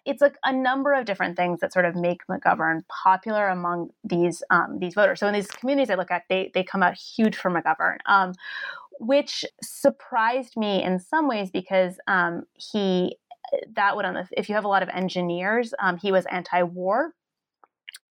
[0.05, 4.43] It's like a number of different things that sort of make mcgovern popular among these
[4.49, 5.19] um, these voters.
[5.19, 7.97] So in these communities i look at they they come out huge for mcgovern.
[8.05, 8.33] Um,
[8.99, 13.17] which surprised me in some ways because um, he
[13.75, 17.13] that would on the if you have a lot of engineers, um, he was anti-war.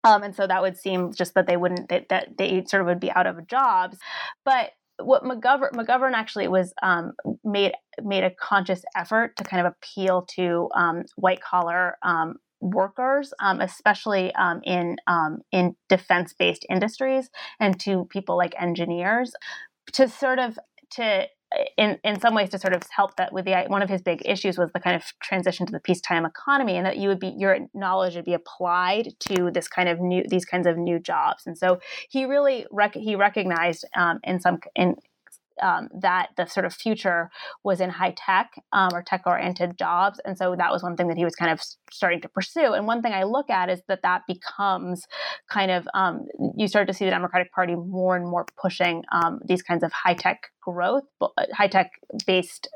[0.05, 2.87] Um, and so that would seem just that they wouldn't that, that they sort of
[2.87, 3.99] would be out of jobs,
[4.45, 7.13] but what McGovern McGovern actually was um,
[7.45, 7.73] made
[8.03, 13.61] made a conscious effort to kind of appeal to um, white collar um, workers, um,
[13.61, 17.29] especially um, in um, in defense based industries,
[17.61, 19.33] and to people like engineers,
[19.93, 20.59] to sort of
[20.97, 21.27] to
[21.79, 24.21] in in some ways to sort of help that with the one of his big
[24.25, 27.29] issues was the kind of transition to the peacetime economy and that you would be
[27.29, 31.47] your knowledge would be applied to this kind of new these kinds of new jobs.
[31.47, 31.81] And so
[32.11, 34.97] he really rec- he recognized um, in some in
[35.63, 37.31] um, that the sort of future
[37.65, 41.09] was in high tech um, or tech oriented jobs, and so that was one thing
[41.09, 41.61] that he was kind of
[41.91, 42.73] starting to pursue.
[42.73, 45.07] And one thing I look at is that that becomes
[45.51, 46.27] kind of um,
[46.57, 49.93] you start to see the Democratic Party more and more pushing um, these kinds of
[49.93, 51.05] high tech growth,
[51.53, 51.93] high tech
[52.27, 52.69] based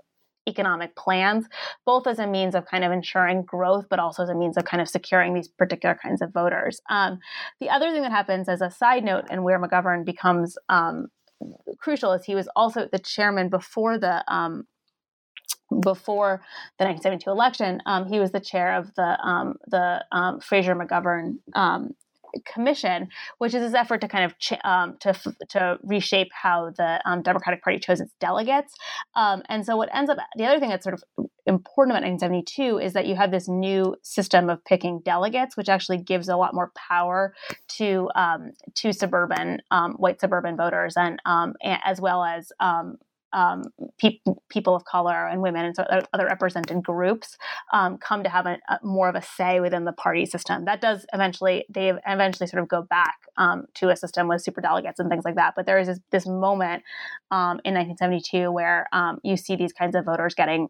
[0.47, 1.47] economic plans,
[1.87, 4.65] both as a means of kind of ensuring growth, but also as a means of
[4.65, 6.81] kind of securing these particular kinds of voters.
[6.91, 7.21] Um,
[7.61, 11.09] the other thing that happens as a side note, and where McGovern becomes um,
[11.79, 14.67] crucial, is he was also the chairman before the um,
[15.83, 16.43] before
[16.79, 21.37] the 1972 election, um, he was the chair of the um, the um, Fraser McGovern
[21.55, 21.91] um,
[22.45, 25.15] Commission, which is this effort to kind of ch- um, to
[25.51, 28.75] to reshape how the um, Democratic Party chose its delegates.
[29.15, 32.79] Um, and so, what ends up the other thing that's sort of important about 1972
[32.79, 36.55] is that you have this new system of picking delegates, which actually gives a lot
[36.55, 37.35] more power
[37.69, 42.53] to um, to suburban um, white suburban voters, and, and as well as
[43.33, 43.65] um,
[43.99, 47.37] pe- people of color and women and so other represented groups
[47.73, 50.65] um, come to have a, a, more of a say within the party system.
[50.65, 54.61] That does eventually they eventually sort of go back um, to a system with super
[54.61, 55.55] delegates and things like that.
[55.57, 56.83] But there is this, this moment
[57.31, 60.69] um, in 1972 where um, you see these kinds of voters getting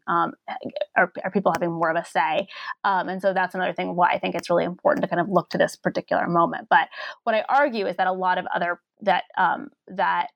[0.97, 2.47] or, or, people having more of a say,
[2.85, 5.29] um, and so that's another thing why I think it's really important to kind of
[5.29, 6.67] look to this particular moment.
[6.69, 6.89] But
[7.25, 9.25] what I argue is that a lot of other that
[9.89, 10.29] that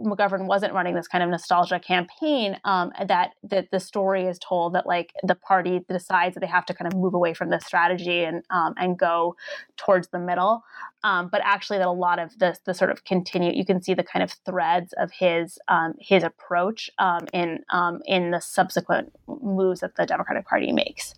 [0.00, 4.74] McGovern wasn't running this kind of nostalgia campaign, um, that that the story is told
[4.74, 7.64] that like the party decides that they have to kind of move away from this
[7.64, 9.36] strategy and um, and go
[9.76, 10.62] towards the middle,
[11.02, 13.94] um, but actually that a lot of the the sort of continue you can see
[13.94, 19.12] the kind of threads of his um, his approach um, in um, in the subsequent
[19.26, 21.14] moves that the Democratic Party makes.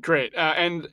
[0.00, 0.88] Great, uh, and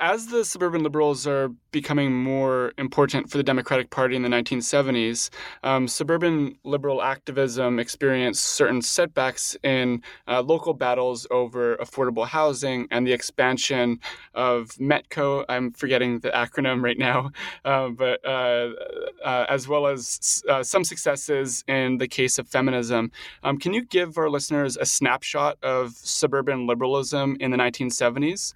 [0.00, 5.28] as the suburban liberals are becoming more important for the Democratic Party in the 1970s,
[5.62, 13.06] um, suburban liberal activism experienced certain setbacks in uh, local battles over affordable housing and
[13.06, 14.00] the expansion
[14.34, 15.44] of METCO.
[15.48, 17.30] I'm forgetting the acronym right now,
[17.64, 18.70] uh, but uh,
[19.24, 23.12] uh as well as uh, some successes in the case of feminism.
[23.42, 28.54] Um, can you give our listeners a snapshot of suburban liberalism in the 1970s?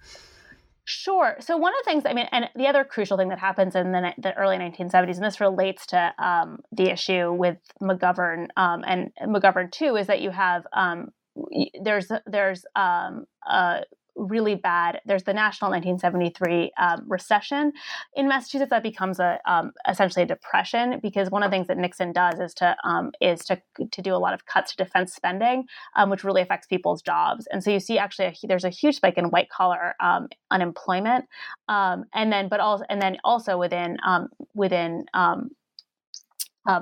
[0.87, 1.35] Sure.
[1.39, 3.91] So one of the things, I mean, and the other crucial thing that happens in
[3.91, 9.11] the, the early 1970s, and this relates to um, the issue with McGovern um, and
[9.23, 11.09] McGovern too, is that you have um,
[11.83, 13.81] there's there's um, a
[14.15, 15.01] really bad.
[15.05, 17.73] There's the national 1973 um, recession
[18.15, 21.77] in Massachusetts that becomes a um, essentially a depression because one of the things that
[21.77, 23.61] Nixon does is to um, is to
[23.91, 27.47] to do a lot of cuts to defense spending, um, which really affects people's jobs.
[27.51, 31.25] And so you see actually a, there's a huge spike in white collar um, unemployment,
[31.67, 33.97] um, and then but also and then also within
[34.53, 35.51] within um,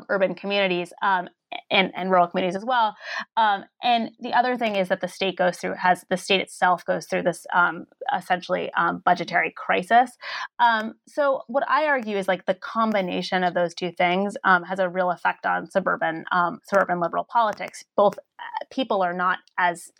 [0.10, 0.94] urban communities.
[1.02, 1.30] Um,
[1.74, 2.96] and, and rural communities as well.
[3.36, 6.86] Um, and the other thing is that the state goes through has the state itself
[6.86, 10.12] goes through this um, essentially um, budgetary crisis.
[10.60, 14.80] Um, so what I argue is like the combination of those two things um, has
[14.80, 17.84] a real effect on suburban um, suburban liberal politics.
[17.98, 19.92] Both uh, people are not as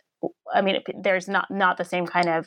[0.54, 2.46] I mean, there's not not the same kind of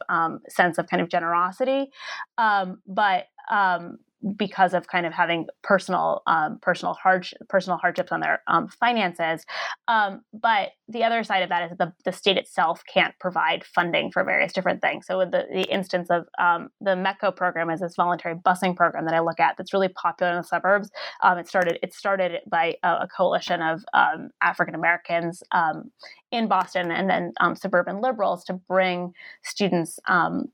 [0.50, 1.92] sense of kind of generosity,
[2.38, 4.00] but um,
[4.36, 9.46] because of kind of having personal um, personal hard personal hardships on their um, finances.
[9.88, 13.64] Um, but the other side of that is that the, the state itself can't provide
[13.64, 15.06] funding for various different things.
[15.06, 19.06] So with the, the instance of um, the METCO program is this voluntary busing program
[19.06, 20.90] that I look at that's really popular in the suburbs.
[21.22, 25.44] Um, it started it started by a, a coalition of um, African Americans
[26.32, 29.14] in Boston and then suburban liberals to bring
[29.44, 30.52] students um,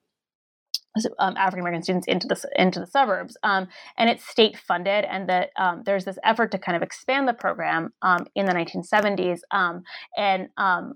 [1.20, 3.68] um, African American students into the into the suburbs, um,
[3.98, 5.06] and it's state funded.
[5.06, 8.54] And that um, there's this effort to kind of expand the program um, in the
[8.54, 9.84] 1970s, um,
[10.18, 10.94] and um,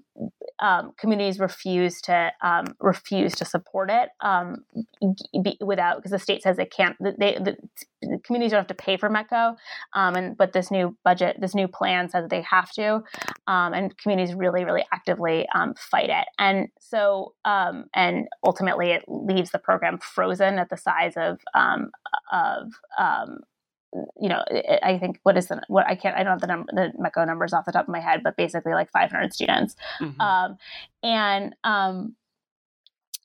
[0.98, 2.32] communities refuse to
[2.80, 4.10] refuse to support it
[5.44, 6.96] be, without because the state says it can't.
[7.00, 7.58] They, the,
[8.02, 9.56] the communities don't have to pay for METCO,
[9.94, 13.02] and but this new budget, this new plan says they have to,
[13.48, 16.28] and communities really, really actively fight it.
[16.38, 21.92] And so, and ultimately, it leaves the program program frozen at the size of um,
[22.32, 23.40] of um,
[24.20, 24.44] you know
[24.84, 27.26] I think what is the what I can't I don't have the number the METCO
[27.26, 30.20] numbers off the top of my head, but basically like 500 students, mm-hmm.
[30.20, 30.58] um,
[31.04, 32.16] and um,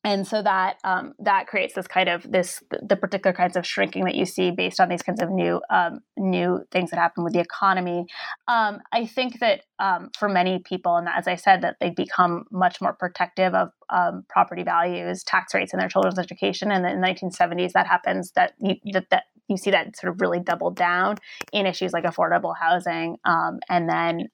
[0.04, 4.04] and so that um, that creates this kind of this the particular kinds of shrinking
[4.04, 7.32] that you see based on these kinds of new um, new things that happen with
[7.32, 8.06] the economy.
[8.48, 12.46] Um, I think that um, for many people, and as I said, that they become
[12.50, 16.72] much more protective of um, property values, tax rates, and their children's education.
[16.72, 20.20] And in the 1970s, that happens that you, that, that you see that sort of
[20.20, 21.16] really doubled down
[21.52, 24.28] in issues like affordable housing, um, and then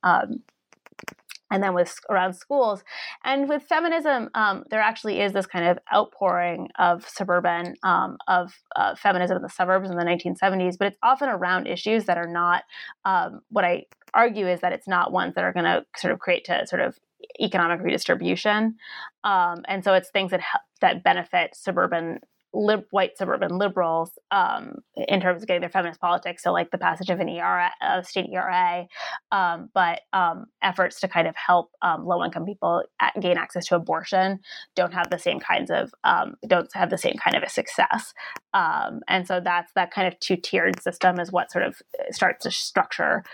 [1.50, 2.84] and then with around schools.
[3.24, 8.54] And with feminism um, there actually is this kind of outpouring of suburban um, of
[8.76, 12.26] uh, feminism in the suburbs in the 1970s but it's often around issues that are
[12.26, 12.62] not
[13.04, 13.84] um, what i
[14.14, 16.80] argue is that it's not ones that are going to sort of create to sort
[16.80, 16.98] of
[17.40, 18.76] economic redistribution.
[19.24, 20.40] Um, and so it's things that
[20.80, 22.20] that benefit suburban
[22.52, 26.42] lib- white suburban liberals um, in terms of getting their feminist politics.
[26.42, 28.86] So, like the passage of an ERA, a state ERA,
[29.32, 33.66] um, but um, efforts to kind of help um, low income people at, gain access
[33.66, 34.40] to abortion
[34.74, 38.14] don't have the same kinds of um, don't have the same kind of a success.
[38.54, 42.10] Um, and so that's that kind of two tiered system is what sort of uh,
[42.12, 43.24] starts to structure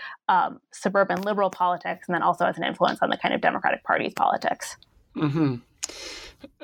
[0.71, 4.13] suburban liberal politics, and then also has an influence on the kind of Democratic Party's
[4.13, 4.75] politics.
[5.15, 5.55] Mm-hmm.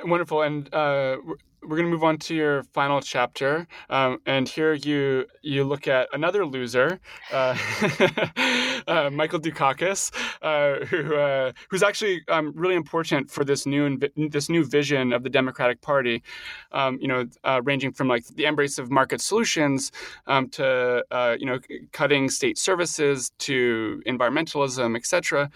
[0.10, 0.42] Wonderful.
[0.42, 1.18] And uh,
[1.64, 5.88] we're going to move on to your final chapter, um, and here you you look
[5.88, 7.00] at another loser,
[7.32, 7.56] uh,
[8.88, 14.50] uh, Michael Dukakis, uh, who uh, who's actually um, really important for this new this
[14.50, 16.24] new vision of the Democratic Party.
[16.72, 19.92] Um, you know, uh, ranging from like the embrace of market solutions
[20.28, 21.60] um, to uh, you know
[21.92, 25.50] cutting state services to environmentalism, etc.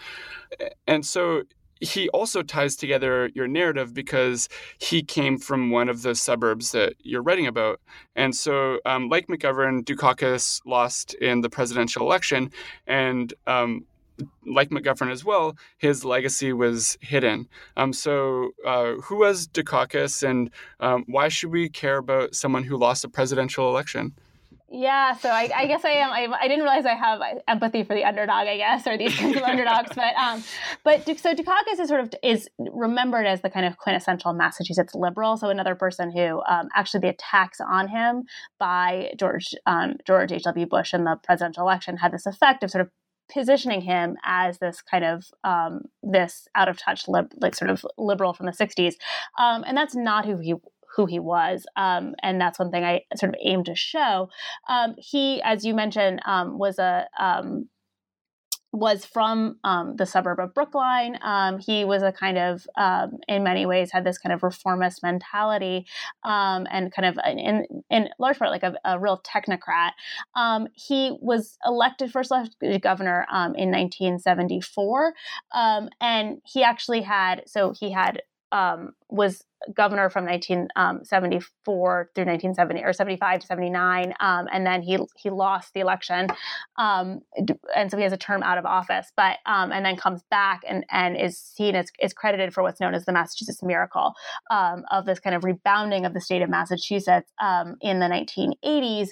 [0.86, 1.42] And so
[1.80, 4.48] he also ties together your narrative because
[4.78, 7.80] he came from one of the suburbs that you're writing about.
[8.14, 12.50] And so, um, like McGovern, Dukakis lost in the presidential election.
[12.86, 13.84] And um,
[14.46, 17.48] like McGovern as well, his legacy was hidden.
[17.76, 20.50] Um, so, uh, who was Dukakis, and
[20.80, 24.14] um, why should we care about someone who lost a presidential election?
[24.68, 26.10] Yeah, so I, I, guess I am.
[26.10, 29.36] I, I, didn't realize I have empathy for the underdog, I guess, or these kinds
[29.36, 29.90] of underdogs.
[29.94, 30.42] But um,
[30.82, 35.36] but so Dukakis is sort of is remembered as the kind of quintessential Massachusetts liberal.
[35.36, 38.24] So another person who um, actually the attacks on him
[38.58, 40.42] by George um, George H.
[40.42, 40.66] W.
[40.66, 42.90] Bush in the presidential election had this effect of sort of
[43.32, 47.84] positioning him as this kind of um, this out of touch lib- like sort of
[47.98, 48.94] liberal from the 60s
[49.38, 50.54] um, and that's not who he
[50.96, 51.66] who he was.
[51.76, 54.30] Um, and that's one thing I sort of aim to show.
[54.68, 57.68] Um, he, as you mentioned, um, was a um,
[58.72, 61.18] was from um, the suburb of Brookline.
[61.22, 65.02] Um, he was a kind of, um, in many ways, had this kind of reformist
[65.02, 65.86] mentality
[66.24, 69.92] um, and kind of, in, in large part, like a, a real technocrat.
[70.74, 73.26] He was elected first elected governor
[73.56, 75.14] in 1974.
[76.02, 78.20] and he actually had, so he had,
[79.08, 79.42] was
[79.74, 85.30] governor from 1974 um, through 1970 or 75 to 79 um, and then he he
[85.30, 86.28] lost the election
[86.78, 87.20] um,
[87.74, 90.62] and so he has a term out of office but um, and then comes back
[90.68, 94.14] and and is seen as is credited for what's known as the massachusetts miracle
[94.50, 99.08] um, of this kind of rebounding of the state of massachusetts um, in the 1980s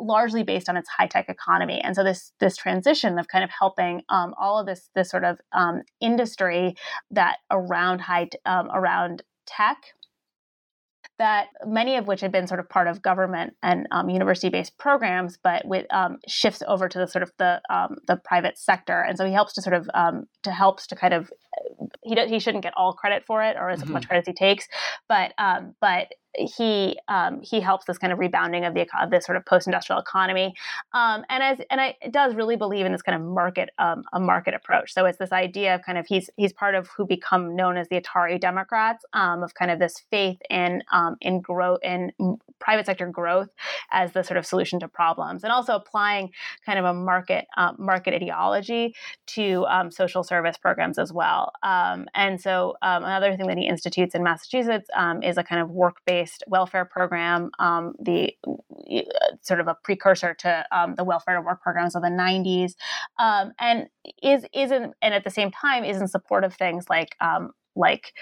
[0.00, 1.80] largely based on its high-tech economy.
[1.80, 5.38] And so this this transition of kind of helping all of this this sort of
[6.00, 6.76] industry
[7.10, 9.78] that around high around tech
[11.18, 15.36] that many of which had been sort of part of government and um, university-based programs,
[15.42, 19.18] but with um, shifts over to the sort of the um, the private sector, and
[19.18, 21.30] so he helps to sort of um, to helps to kind of
[22.02, 23.92] he he shouldn't get all credit for it or as mm-hmm.
[23.92, 24.68] much credit as he takes,
[25.08, 29.24] but um, but he um, he helps this kind of rebounding of the of this
[29.24, 30.54] sort of post-industrial economy,
[30.92, 34.20] um, and as and I does really believe in this kind of market um, a
[34.20, 34.92] market approach.
[34.92, 37.88] So it's this idea of kind of he's he's part of who become known as
[37.88, 42.12] the Atari Democrats um, of kind of this faith in um, in growth in
[42.60, 43.48] private sector growth
[43.92, 46.30] as the sort of solution to problems, and also applying
[46.64, 48.94] kind of a market uh, market ideology
[49.26, 51.37] to um, social service programs as well.
[51.62, 54.88] And so another thing that he institutes in Massachusetts
[55.22, 59.00] is a kind of work based based welfare program, um, the uh,
[59.42, 62.74] sort of a precursor to um, the welfare to work programs of the 90s,
[63.18, 63.86] um, and
[64.22, 68.14] is isn't and at the same time is in support of things like um, like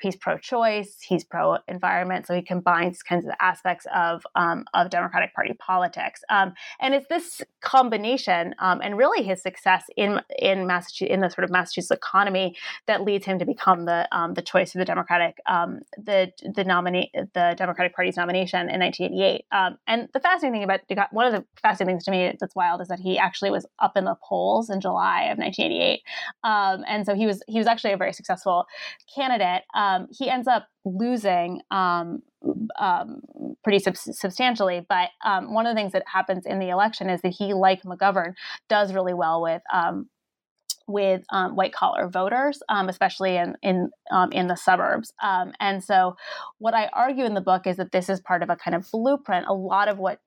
[0.00, 5.54] he's pro-choice, he's pro-environment, so he combines kinds of aspects of um, of Democratic Party
[5.58, 6.22] politics.
[6.28, 11.30] Um, and it's this combination, um, and really his success in in Massachusetts in the
[11.30, 14.84] sort of Massachusetts economy that leads him to become the um, the choice of the
[14.84, 19.44] Democratic um, the the nominate the Democratic Party's nomination in 1988.
[19.52, 22.80] Um, and the fascinating thing about one of the fascinating things to me that's wild
[22.80, 26.00] is that he actually was up in the polls in July of 1988,
[26.44, 28.66] and so he was he was actually a very successful
[29.14, 32.22] candidate um, he ends up losing um,
[32.78, 33.20] um,
[33.62, 34.84] pretty sub- substantially.
[34.88, 37.82] But um, one of the things that happens in the election is that he, like
[37.82, 38.34] McGovern,
[38.68, 40.08] does really well with um,
[40.86, 45.12] with um, white collar voters, um, especially in in um, in the suburbs.
[45.22, 46.16] Um, and so,
[46.58, 48.86] what I argue in the book is that this is part of a kind of
[48.90, 49.46] blueprint.
[49.48, 50.20] A lot of what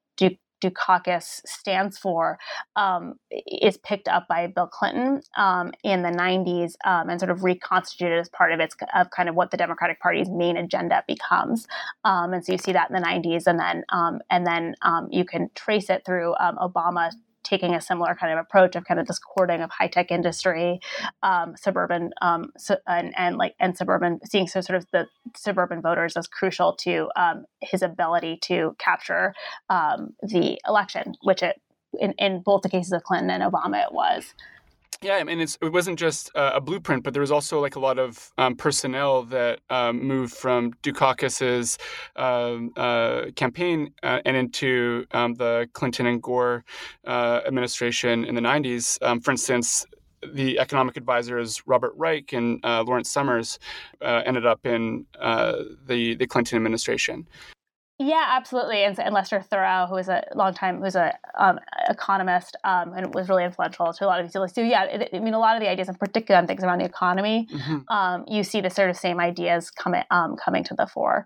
[0.62, 2.38] Dukakis stands for
[2.76, 7.44] um, is picked up by Bill Clinton um, in the 90s um, and sort of
[7.44, 11.68] reconstituted as part of its of kind of what the Democratic Party's main agenda becomes.
[12.04, 15.08] Um, and so you see that in the 90s, and then um, and then um,
[15.12, 17.12] you can trace it through Obama
[17.48, 20.80] taking a similar kind of approach of kind of this courting of high tech industry,
[21.24, 25.82] um, suburban, um, so, and, and, like and suburban, seeing so sort of the suburban
[25.82, 29.34] voters as crucial to um, his ability to capture
[29.70, 31.62] um, the election, which it
[32.00, 34.34] in, in both the cases of Clinton and Obama it was.
[35.02, 37.80] Yeah, I mean, it wasn't just uh, a blueprint, but there was also like a
[37.80, 41.78] lot of um, personnel that um, moved from Dukakis's
[42.16, 46.66] uh, uh, campaign uh, and into um, the Clinton and Gore
[47.06, 48.98] uh, administration in the 90s.
[49.04, 49.86] Um, for instance,
[50.34, 53.60] the economic advisors Robert Reich and uh, Lawrence Summers
[54.02, 57.28] ended up in the the Clinton administration.
[58.00, 58.84] Yeah, absolutely.
[58.84, 63.14] And, and Lester Thurow, who is a long time, who's a um, economist um, and
[63.16, 64.64] was really influential to a lot of these deals too.
[64.64, 66.86] Yeah, it, I mean, a lot of the ideas, in particular on things around the
[66.86, 67.80] economy, mm-hmm.
[67.88, 71.26] um, you see the sort of same ideas coming um, coming to the fore.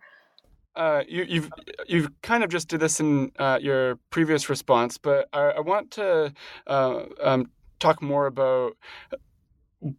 [0.74, 1.50] Uh, you, have you've,
[1.88, 5.92] you've kind of just did this in uh, your previous response, but I, I want
[5.92, 6.34] to
[6.68, 8.78] uh, um, talk more about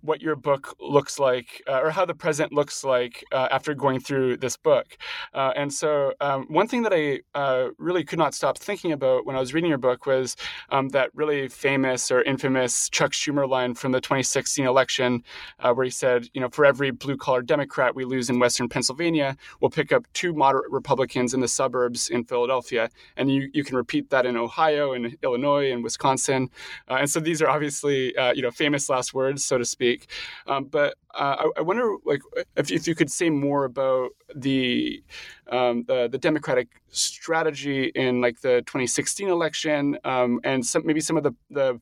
[0.01, 3.99] what your book looks like uh, or how the present looks like uh, after going
[3.99, 4.97] through this book.
[5.35, 9.27] Uh, and so, um, one thing that I uh, really could not stop thinking about
[9.27, 10.37] when I was reading your book was
[10.71, 15.23] um, that really famous or infamous Chuck Schumer line from the 2016 election,
[15.59, 18.69] uh, where he said, you know, for every blue collar Democrat we lose in Western
[18.69, 22.89] Pennsylvania, we'll pick up two moderate Republicans in the suburbs in Philadelphia.
[23.17, 26.51] And you, you can repeat that in Ohio and Illinois and Wisconsin.
[26.89, 30.09] Uh, and so, these are obviously, you know, famous last words, so to speak.
[30.47, 32.21] Um, but uh, I, I, wonder, like,
[32.57, 35.03] if, if you could say more about the,
[35.51, 41.17] um, the the Democratic strategy in like the 2016 election, um, and some maybe some
[41.17, 41.81] of the the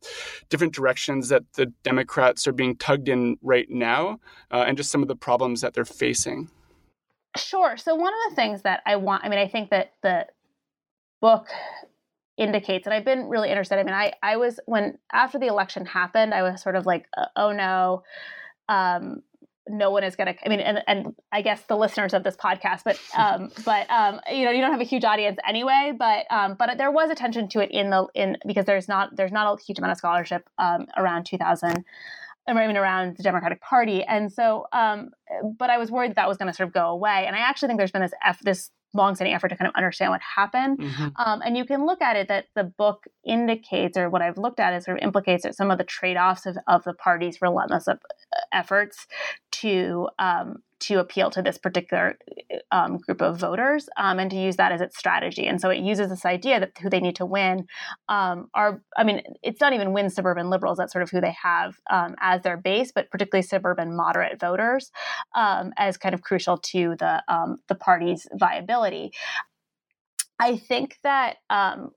[0.49, 4.19] different directions that the Democrats are being tugged in right now,
[4.51, 6.49] uh, and just some of the problems that they're facing.
[7.37, 7.77] Sure.
[7.77, 10.27] So one of the things that I want, I mean, I think that the
[11.21, 11.49] book
[12.41, 15.85] indicates and i've been really interested i mean i i was when after the election
[15.85, 18.03] happened i was sort of like uh, oh no
[18.71, 19.23] um
[19.69, 22.37] no one is going to i mean and, and i guess the listeners of this
[22.37, 26.25] podcast but um but um you know you don't have a huge audience anyway but
[26.31, 29.61] um but there was attention to it in the in because there's not there's not
[29.61, 31.85] a huge amount of scholarship um around 2000
[32.49, 35.11] I mean, around the Democratic Party, and so, um,
[35.59, 37.25] but I was worried that, that was going to sort of go away.
[37.27, 40.11] And I actually think there's been this F, this long-standing effort to kind of understand
[40.11, 40.79] what happened.
[40.79, 41.09] Mm-hmm.
[41.17, 44.61] Um, and you can look at it that the book indicates, or what I've looked
[44.61, 47.87] at is sort of implicates that some of the trade-offs of, of the party's relentless
[47.89, 47.97] uh,
[48.53, 49.07] efforts
[49.53, 52.19] to um, to appeal to this particular
[52.71, 55.47] um, group of voters um, and to use that as its strategy.
[55.47, 57.67] And so it uses this idea that who they need to win
[58.09, 60.79] um, are, I mean, it's not even win suburban liberals.
[60.79, 64.91] That's sort of who they have um, as their base, but particularly suburban moderate voters
[65.35, 69.13] um, as kind of crucial to the um, the party's viability.
[70.41, 71.37] I think that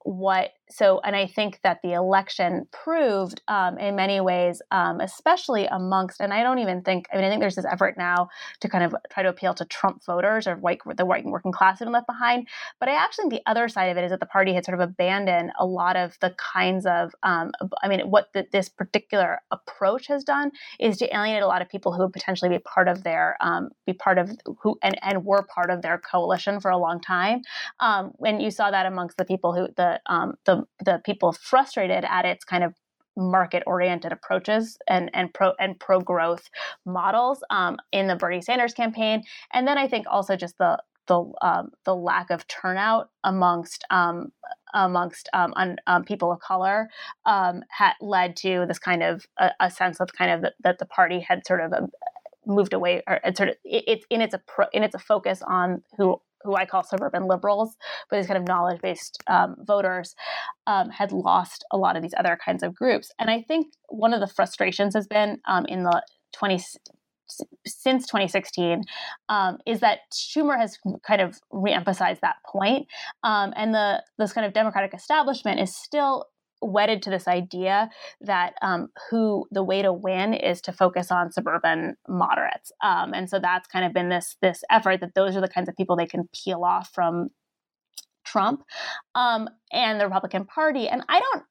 [0.03, 5.67] what so, and I think that the election proved um, in many ways, um, especially
[5.67, 8.29] amongst, and I don't even think, I mean, I think there's this effort now
[8.61, 11.77] to kind of try to appeal to Trump voters or white, the white working class
[11.77, 12.47] have been left behind.
[12.79, 14.79] But I actually think the other side of it is that the party had sort
[14.79, 17.51] of abandoned a lot of the kinds of, um,
[17.83, 21.69] I mean, what the, this particular approach has done is to alienate a lot of
[21.69, 25.23] people who would potentially be part of their, um, be part of who, and, and
[25.23, 27.43] were part of their coalition for a long time.
[27.79, 30.01] Um, and you saw that amongst the people who, the,
[30.45, 32.73] the, the people frustrated at its kind of
[33.15, 36.49] market oriented approaches and and pro and pro growth
[36.85, 41.31] models um, in the Bernie Sanders campaign, and then I think also just the the
[41.41, 44.31] um, the lack of turnout amongst um,
[44.73, 46.89] amongst um, un, um, people of color
[47.25, 50.79] um, had led to this kind of a, a sense of kind of the, that
[50.79, 51.89] the party had sort of
[52.45, 54.41] moved away or sort of it's in its a
[54.73, 57.75] in its a focus on who who I call suburban liberals,
[58.09, 60.15] but these kind of knowledge based um, voters,
[60.67, 63.11] um, had lost a lot of these other kinds of groups.
[63.19, 66.01] And I think one of the frustrations has been um, in the
[66.33, 66.59] 20
[67.65, 68.83] since 2016
[69.29, 72.87] um, is that Schumer has kind of reemphasized that point.
[73.23, 76.25] Um, and the this kind of Democratic establishment is still
[76.63, 77.89] wedded to this idea
[78.21, 83.29] that um, who the way to win is to focus on suburban moderates, um, and
[83.29, 85.95] so that's kind of been this this effort that those are the kinds of people
[85.95, 87.29] they can peel off from
[88.25, 88.63] Trump
[89.15, 90.87] um, and the Republican Party.
[90.87, 91.43] And I don't,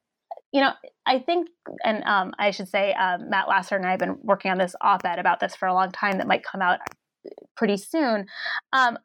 [0.53, 0.73] you know,
[1.07, 1.49] I think,
[1.85, 4.75] and um, I should say, um, Matt Lassiter and I have been working on this
[4.81, 6.81] op-ed about this for a long time that might come out
[7.57, 8.27] pretty soon.
[8.73, 8.99] Um,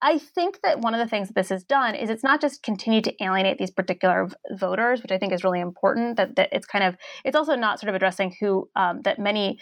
[0.00, 2.62] I think that one of the things that this has done is it's not just
[2.62, 6.16] continued to alienate these particular v- voters, which I think is really important.
[6.16, 9.58] That, that it's kind of it's also not sort of addressing who um, that many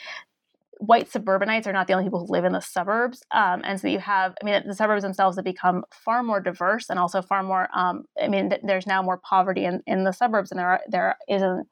[0.79, 3.89] white suburbanites are not the only people who live in the suburbs, um, and so
[3.89, 7.43] you have I mean the suburbs themselves have become far more diverse and also far
[7.43, 7.69] more.
[7.75, 10.81] Um, I mean th- there's now more poverty in, in the suburbs and there are,
[10.89, 11.65] there is in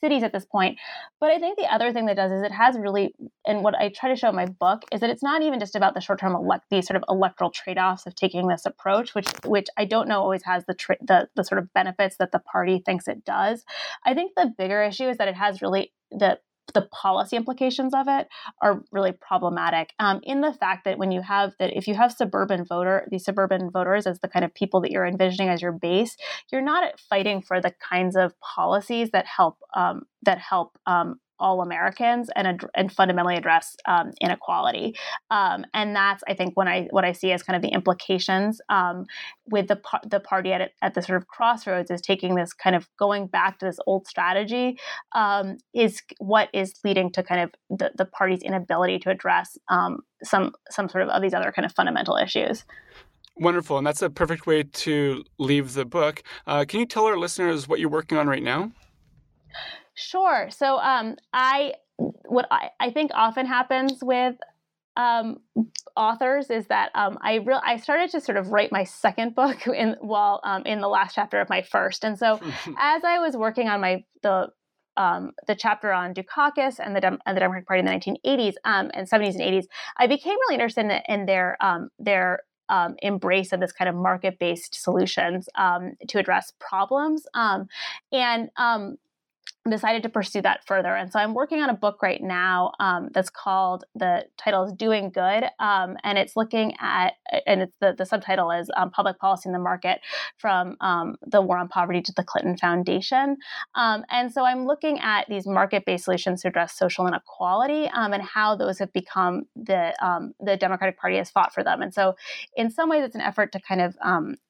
[0.00, 0.78] cities at this point.
[1.20, 3.14] But I think the other thing that does is it has really,
[3.46, 5.76] and what I try to show in my book is that it's not even just
[5.76, 9.14] about the short term elect these sort of electoral trade offs of taking this approach,
[9.14, 12.32] which which I don't know always has the, tra- the the sort of benefits that
[12.32, 13.64] the party thinks it does.
[14.04, 16.38] I think the bigger issue is that it has really the
[16.74, 18.28] the policy implications of it
[18.60, 22.12] are really problematic um, in the fact that when you have that if you have
[22.12, 25.72] suburban voter these suburban voters as the kind of people that you're envisioning as your
[25.72, 26.16] base
[26.50, 31.62] you're not fighting for the kinds of policies that help um, that help um, all
[31.62, 34.96] Americans and and fundamentally address um, inequality.
[35.30, 38.60] Um, and that's I think when I what I see as kind of the implications
[38.68, 39.06] um,
[39.48, 42.88] with the the party at at the sort of crossroads is taking this kind of
[42.98, 44.78] going back to this old strategy
[45.14, 50.00] um, is what is leading to kind of the, the party's inability to address um,
[50.22, 52.64] some some sort of of these other kind of fundamental issues.
[53.38, 56.22] Wonderful, and that's a perfect way to leave the book.
[56.46, 58.72] Uh, can you tell our listeners what you're working on right now?
[59.96, 60.48] Sure.
[60.50, 64.36] So um, I what I, I think often happens with
[64.96, 65.38] um,
[65.96, 69.66] authors is that um, I real I started to sort of write my second book
[69.74, 72.38] in while um, in the last chapter of my first, and so
[72.78, 74.48] as I was working on my the
[74.98, 78.54] um, the chapter on Dukakis and the, Dem- and the Democratic Party in the 1980s
[78.64, 79.66] um, and 70s and 80s,
[79.98, 83.94] I became really interested in, in their um, their um, embrace of this kind of
[83.94, 87.26] market-based solutions um, to address problems.
[87.34, 87.68] Um,
[88.10, 88.50] and
[89.70, 90.94] decided to pursue that further.
[90.94, 94.72] And so I'm working on a book right now um, that's called, the title is
[94.72, 95.44] Doing Good.
[95.58, 97.14] Um, and it's looking at,
[97.46, 100.00] and it's the, the subtitle is um, Public Policy in the Market
[100.38, 103.36] from um, the War on Poverty to the Clinton Foundation.
[103.74, 108.12] Um, and so I'm looking at these market based solutions to address social inequality um,
[108.12, 109.94] and how those have become the,
[110.40, 111.82] the Democratic Party has fought for them.
[111.82, 112.14] And so
[112.56, 113.96] in some ways, it's an effort to kind of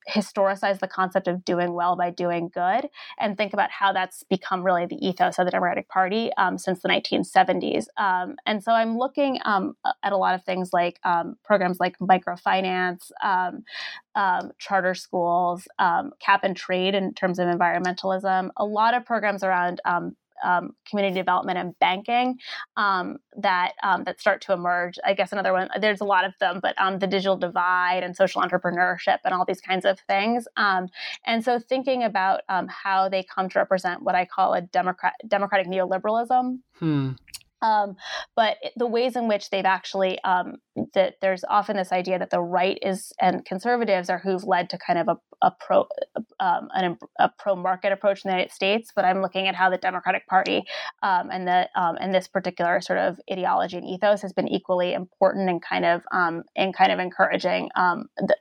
[0.09, 2.89] historicize the concept of doing well by doing good
[3.19, 6.81] and think about how that's become really the ethos of the Democratic Party um, since
[6.81, 7.87] the 1970s.
[7.97, 11.99] Um, and so I'm looking um, at a lot of things like um, programs like
[11.99, 13.65] microfinance, um,
[14.15, 19.81] um, charter schools, cap and trade in terms of environmentalism, a lot of programs around
[20.45, 22.39] um, community development and banking
[22.77, 24.99] um, that um, that start to emerge.
[25.05, 25.69] I guess another one.
[25.81, 29.45] There's a lot of them, but um, the digital divide and social entrepreneurship and all
[29.45, 30.47] these kinds of things.
[30.57, 30.89] Um,
[31.25, 35.15] and so thinking about um, how they come to represent what I call a democrat
[35.27, 36.59] democratic neoliberalism.
[36.79, 37.13] Hmm.
[37.63, 37.97] Um,
[38.35, 40.57] but the ways in which they've actually um,
[40.95, 44.79] that there's often this idea that the right is and conservatives are who've led to
[44.79, 45.87] kind of a, a pro
[46.39, 48.93] um, an, a pro market approach in the United States.
[48.95, 50.65] But I'm looking at how the Democratic Party
[51.03, 54.93] um, and the um, and this particular sort of ideology and ethos has been equally
[54.93, 58.37] important and kind of um, in kind of encouraging the,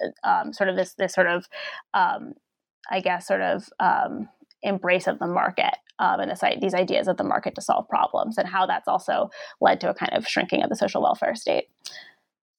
[0.51, 1.45] sort of this this sort of
[1.93, 3.69] I guess sort of
[4.61, 8.37] embrace of the market um, and this, these ideas of the market to solve problems
[8.37, 9.29] and how that's also
[9.61, 11.65] led to a kind of shrinking of the social welfare state.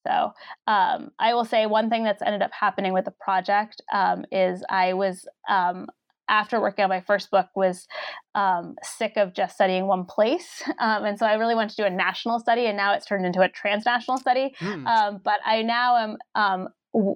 [0.06, 0.32] So
[0.66, 4.62] um, I will say one thing that's ended up happening with the project um, is
[4.68, 5.86] I was um,
[6.28, 7.86] after working on my first book was
[8.34, 11.84] um, sick of just studying one place um, and so i really wanted to do
[11.84, 14.86] a national study and now it's turned into a transnational study mm.
[14.86, 16.68] um, but i now am um,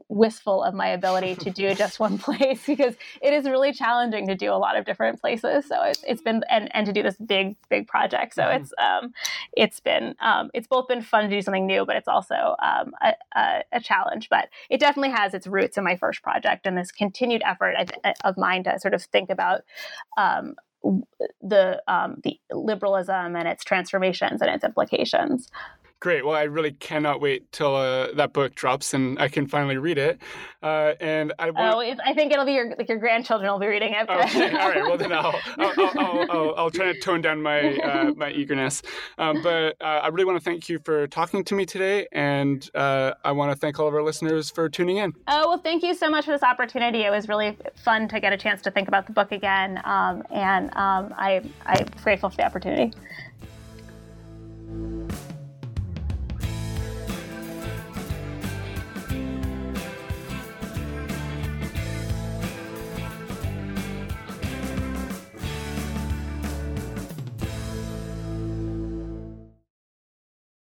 [0.09, 4.35] wistful of my ability to do just one place because it is really challenging to
[4.35, 5.67] do a lot of different places.
[5.67, 8.35] So it's, it's been and, and to do this big big project.
[8.35, 8.63] So mm-hmm.
[8.63, 9.13] it's um,
[9.57, 12.93] it's been um, it's both been fun to do something new, but it's also um,
[13.03, 14.29] a, a, a, challenge.
[14.29, 17.75] But it definitely has its roots in my first project and this continued effort
[18.25, 19.63] of mine to sort of think about
[20.17, 20.55] um,
[21.43, 25.51] the um, the liberalism and its transformations and its implications.
[26.01, 26.25] Great.
[26.25, 29.99] Well, I really cannot wait till uh, that book drops and I can finally read
[29.99, 30.19] it.
[30.63, 31.75] Uh, and I want...
[31.75, 34.09] oh, I think it'll be your like your grandchildren will be reading it.
[34.09, 34.51] Okay.
[34.59, 34.83] All right.
[34.83, 38.81] Well, then I'll I'll, I'll, I'll, I'll try to tone down my uh, my eagerness.
[39.19, 42.69] Um, but uh, I really want to thank you for talking to me today, and
[42.75, 45.13] uh, I want to thank all of our listeners for tuning in.
[45.29, 47.03] Oh well, thank you so much for this opportunity.
[47.03, 50.23] It was really fun to get a chance to think about the book again, um,
[50.31, 52.95] and um, I I'm grateful for the opportunity.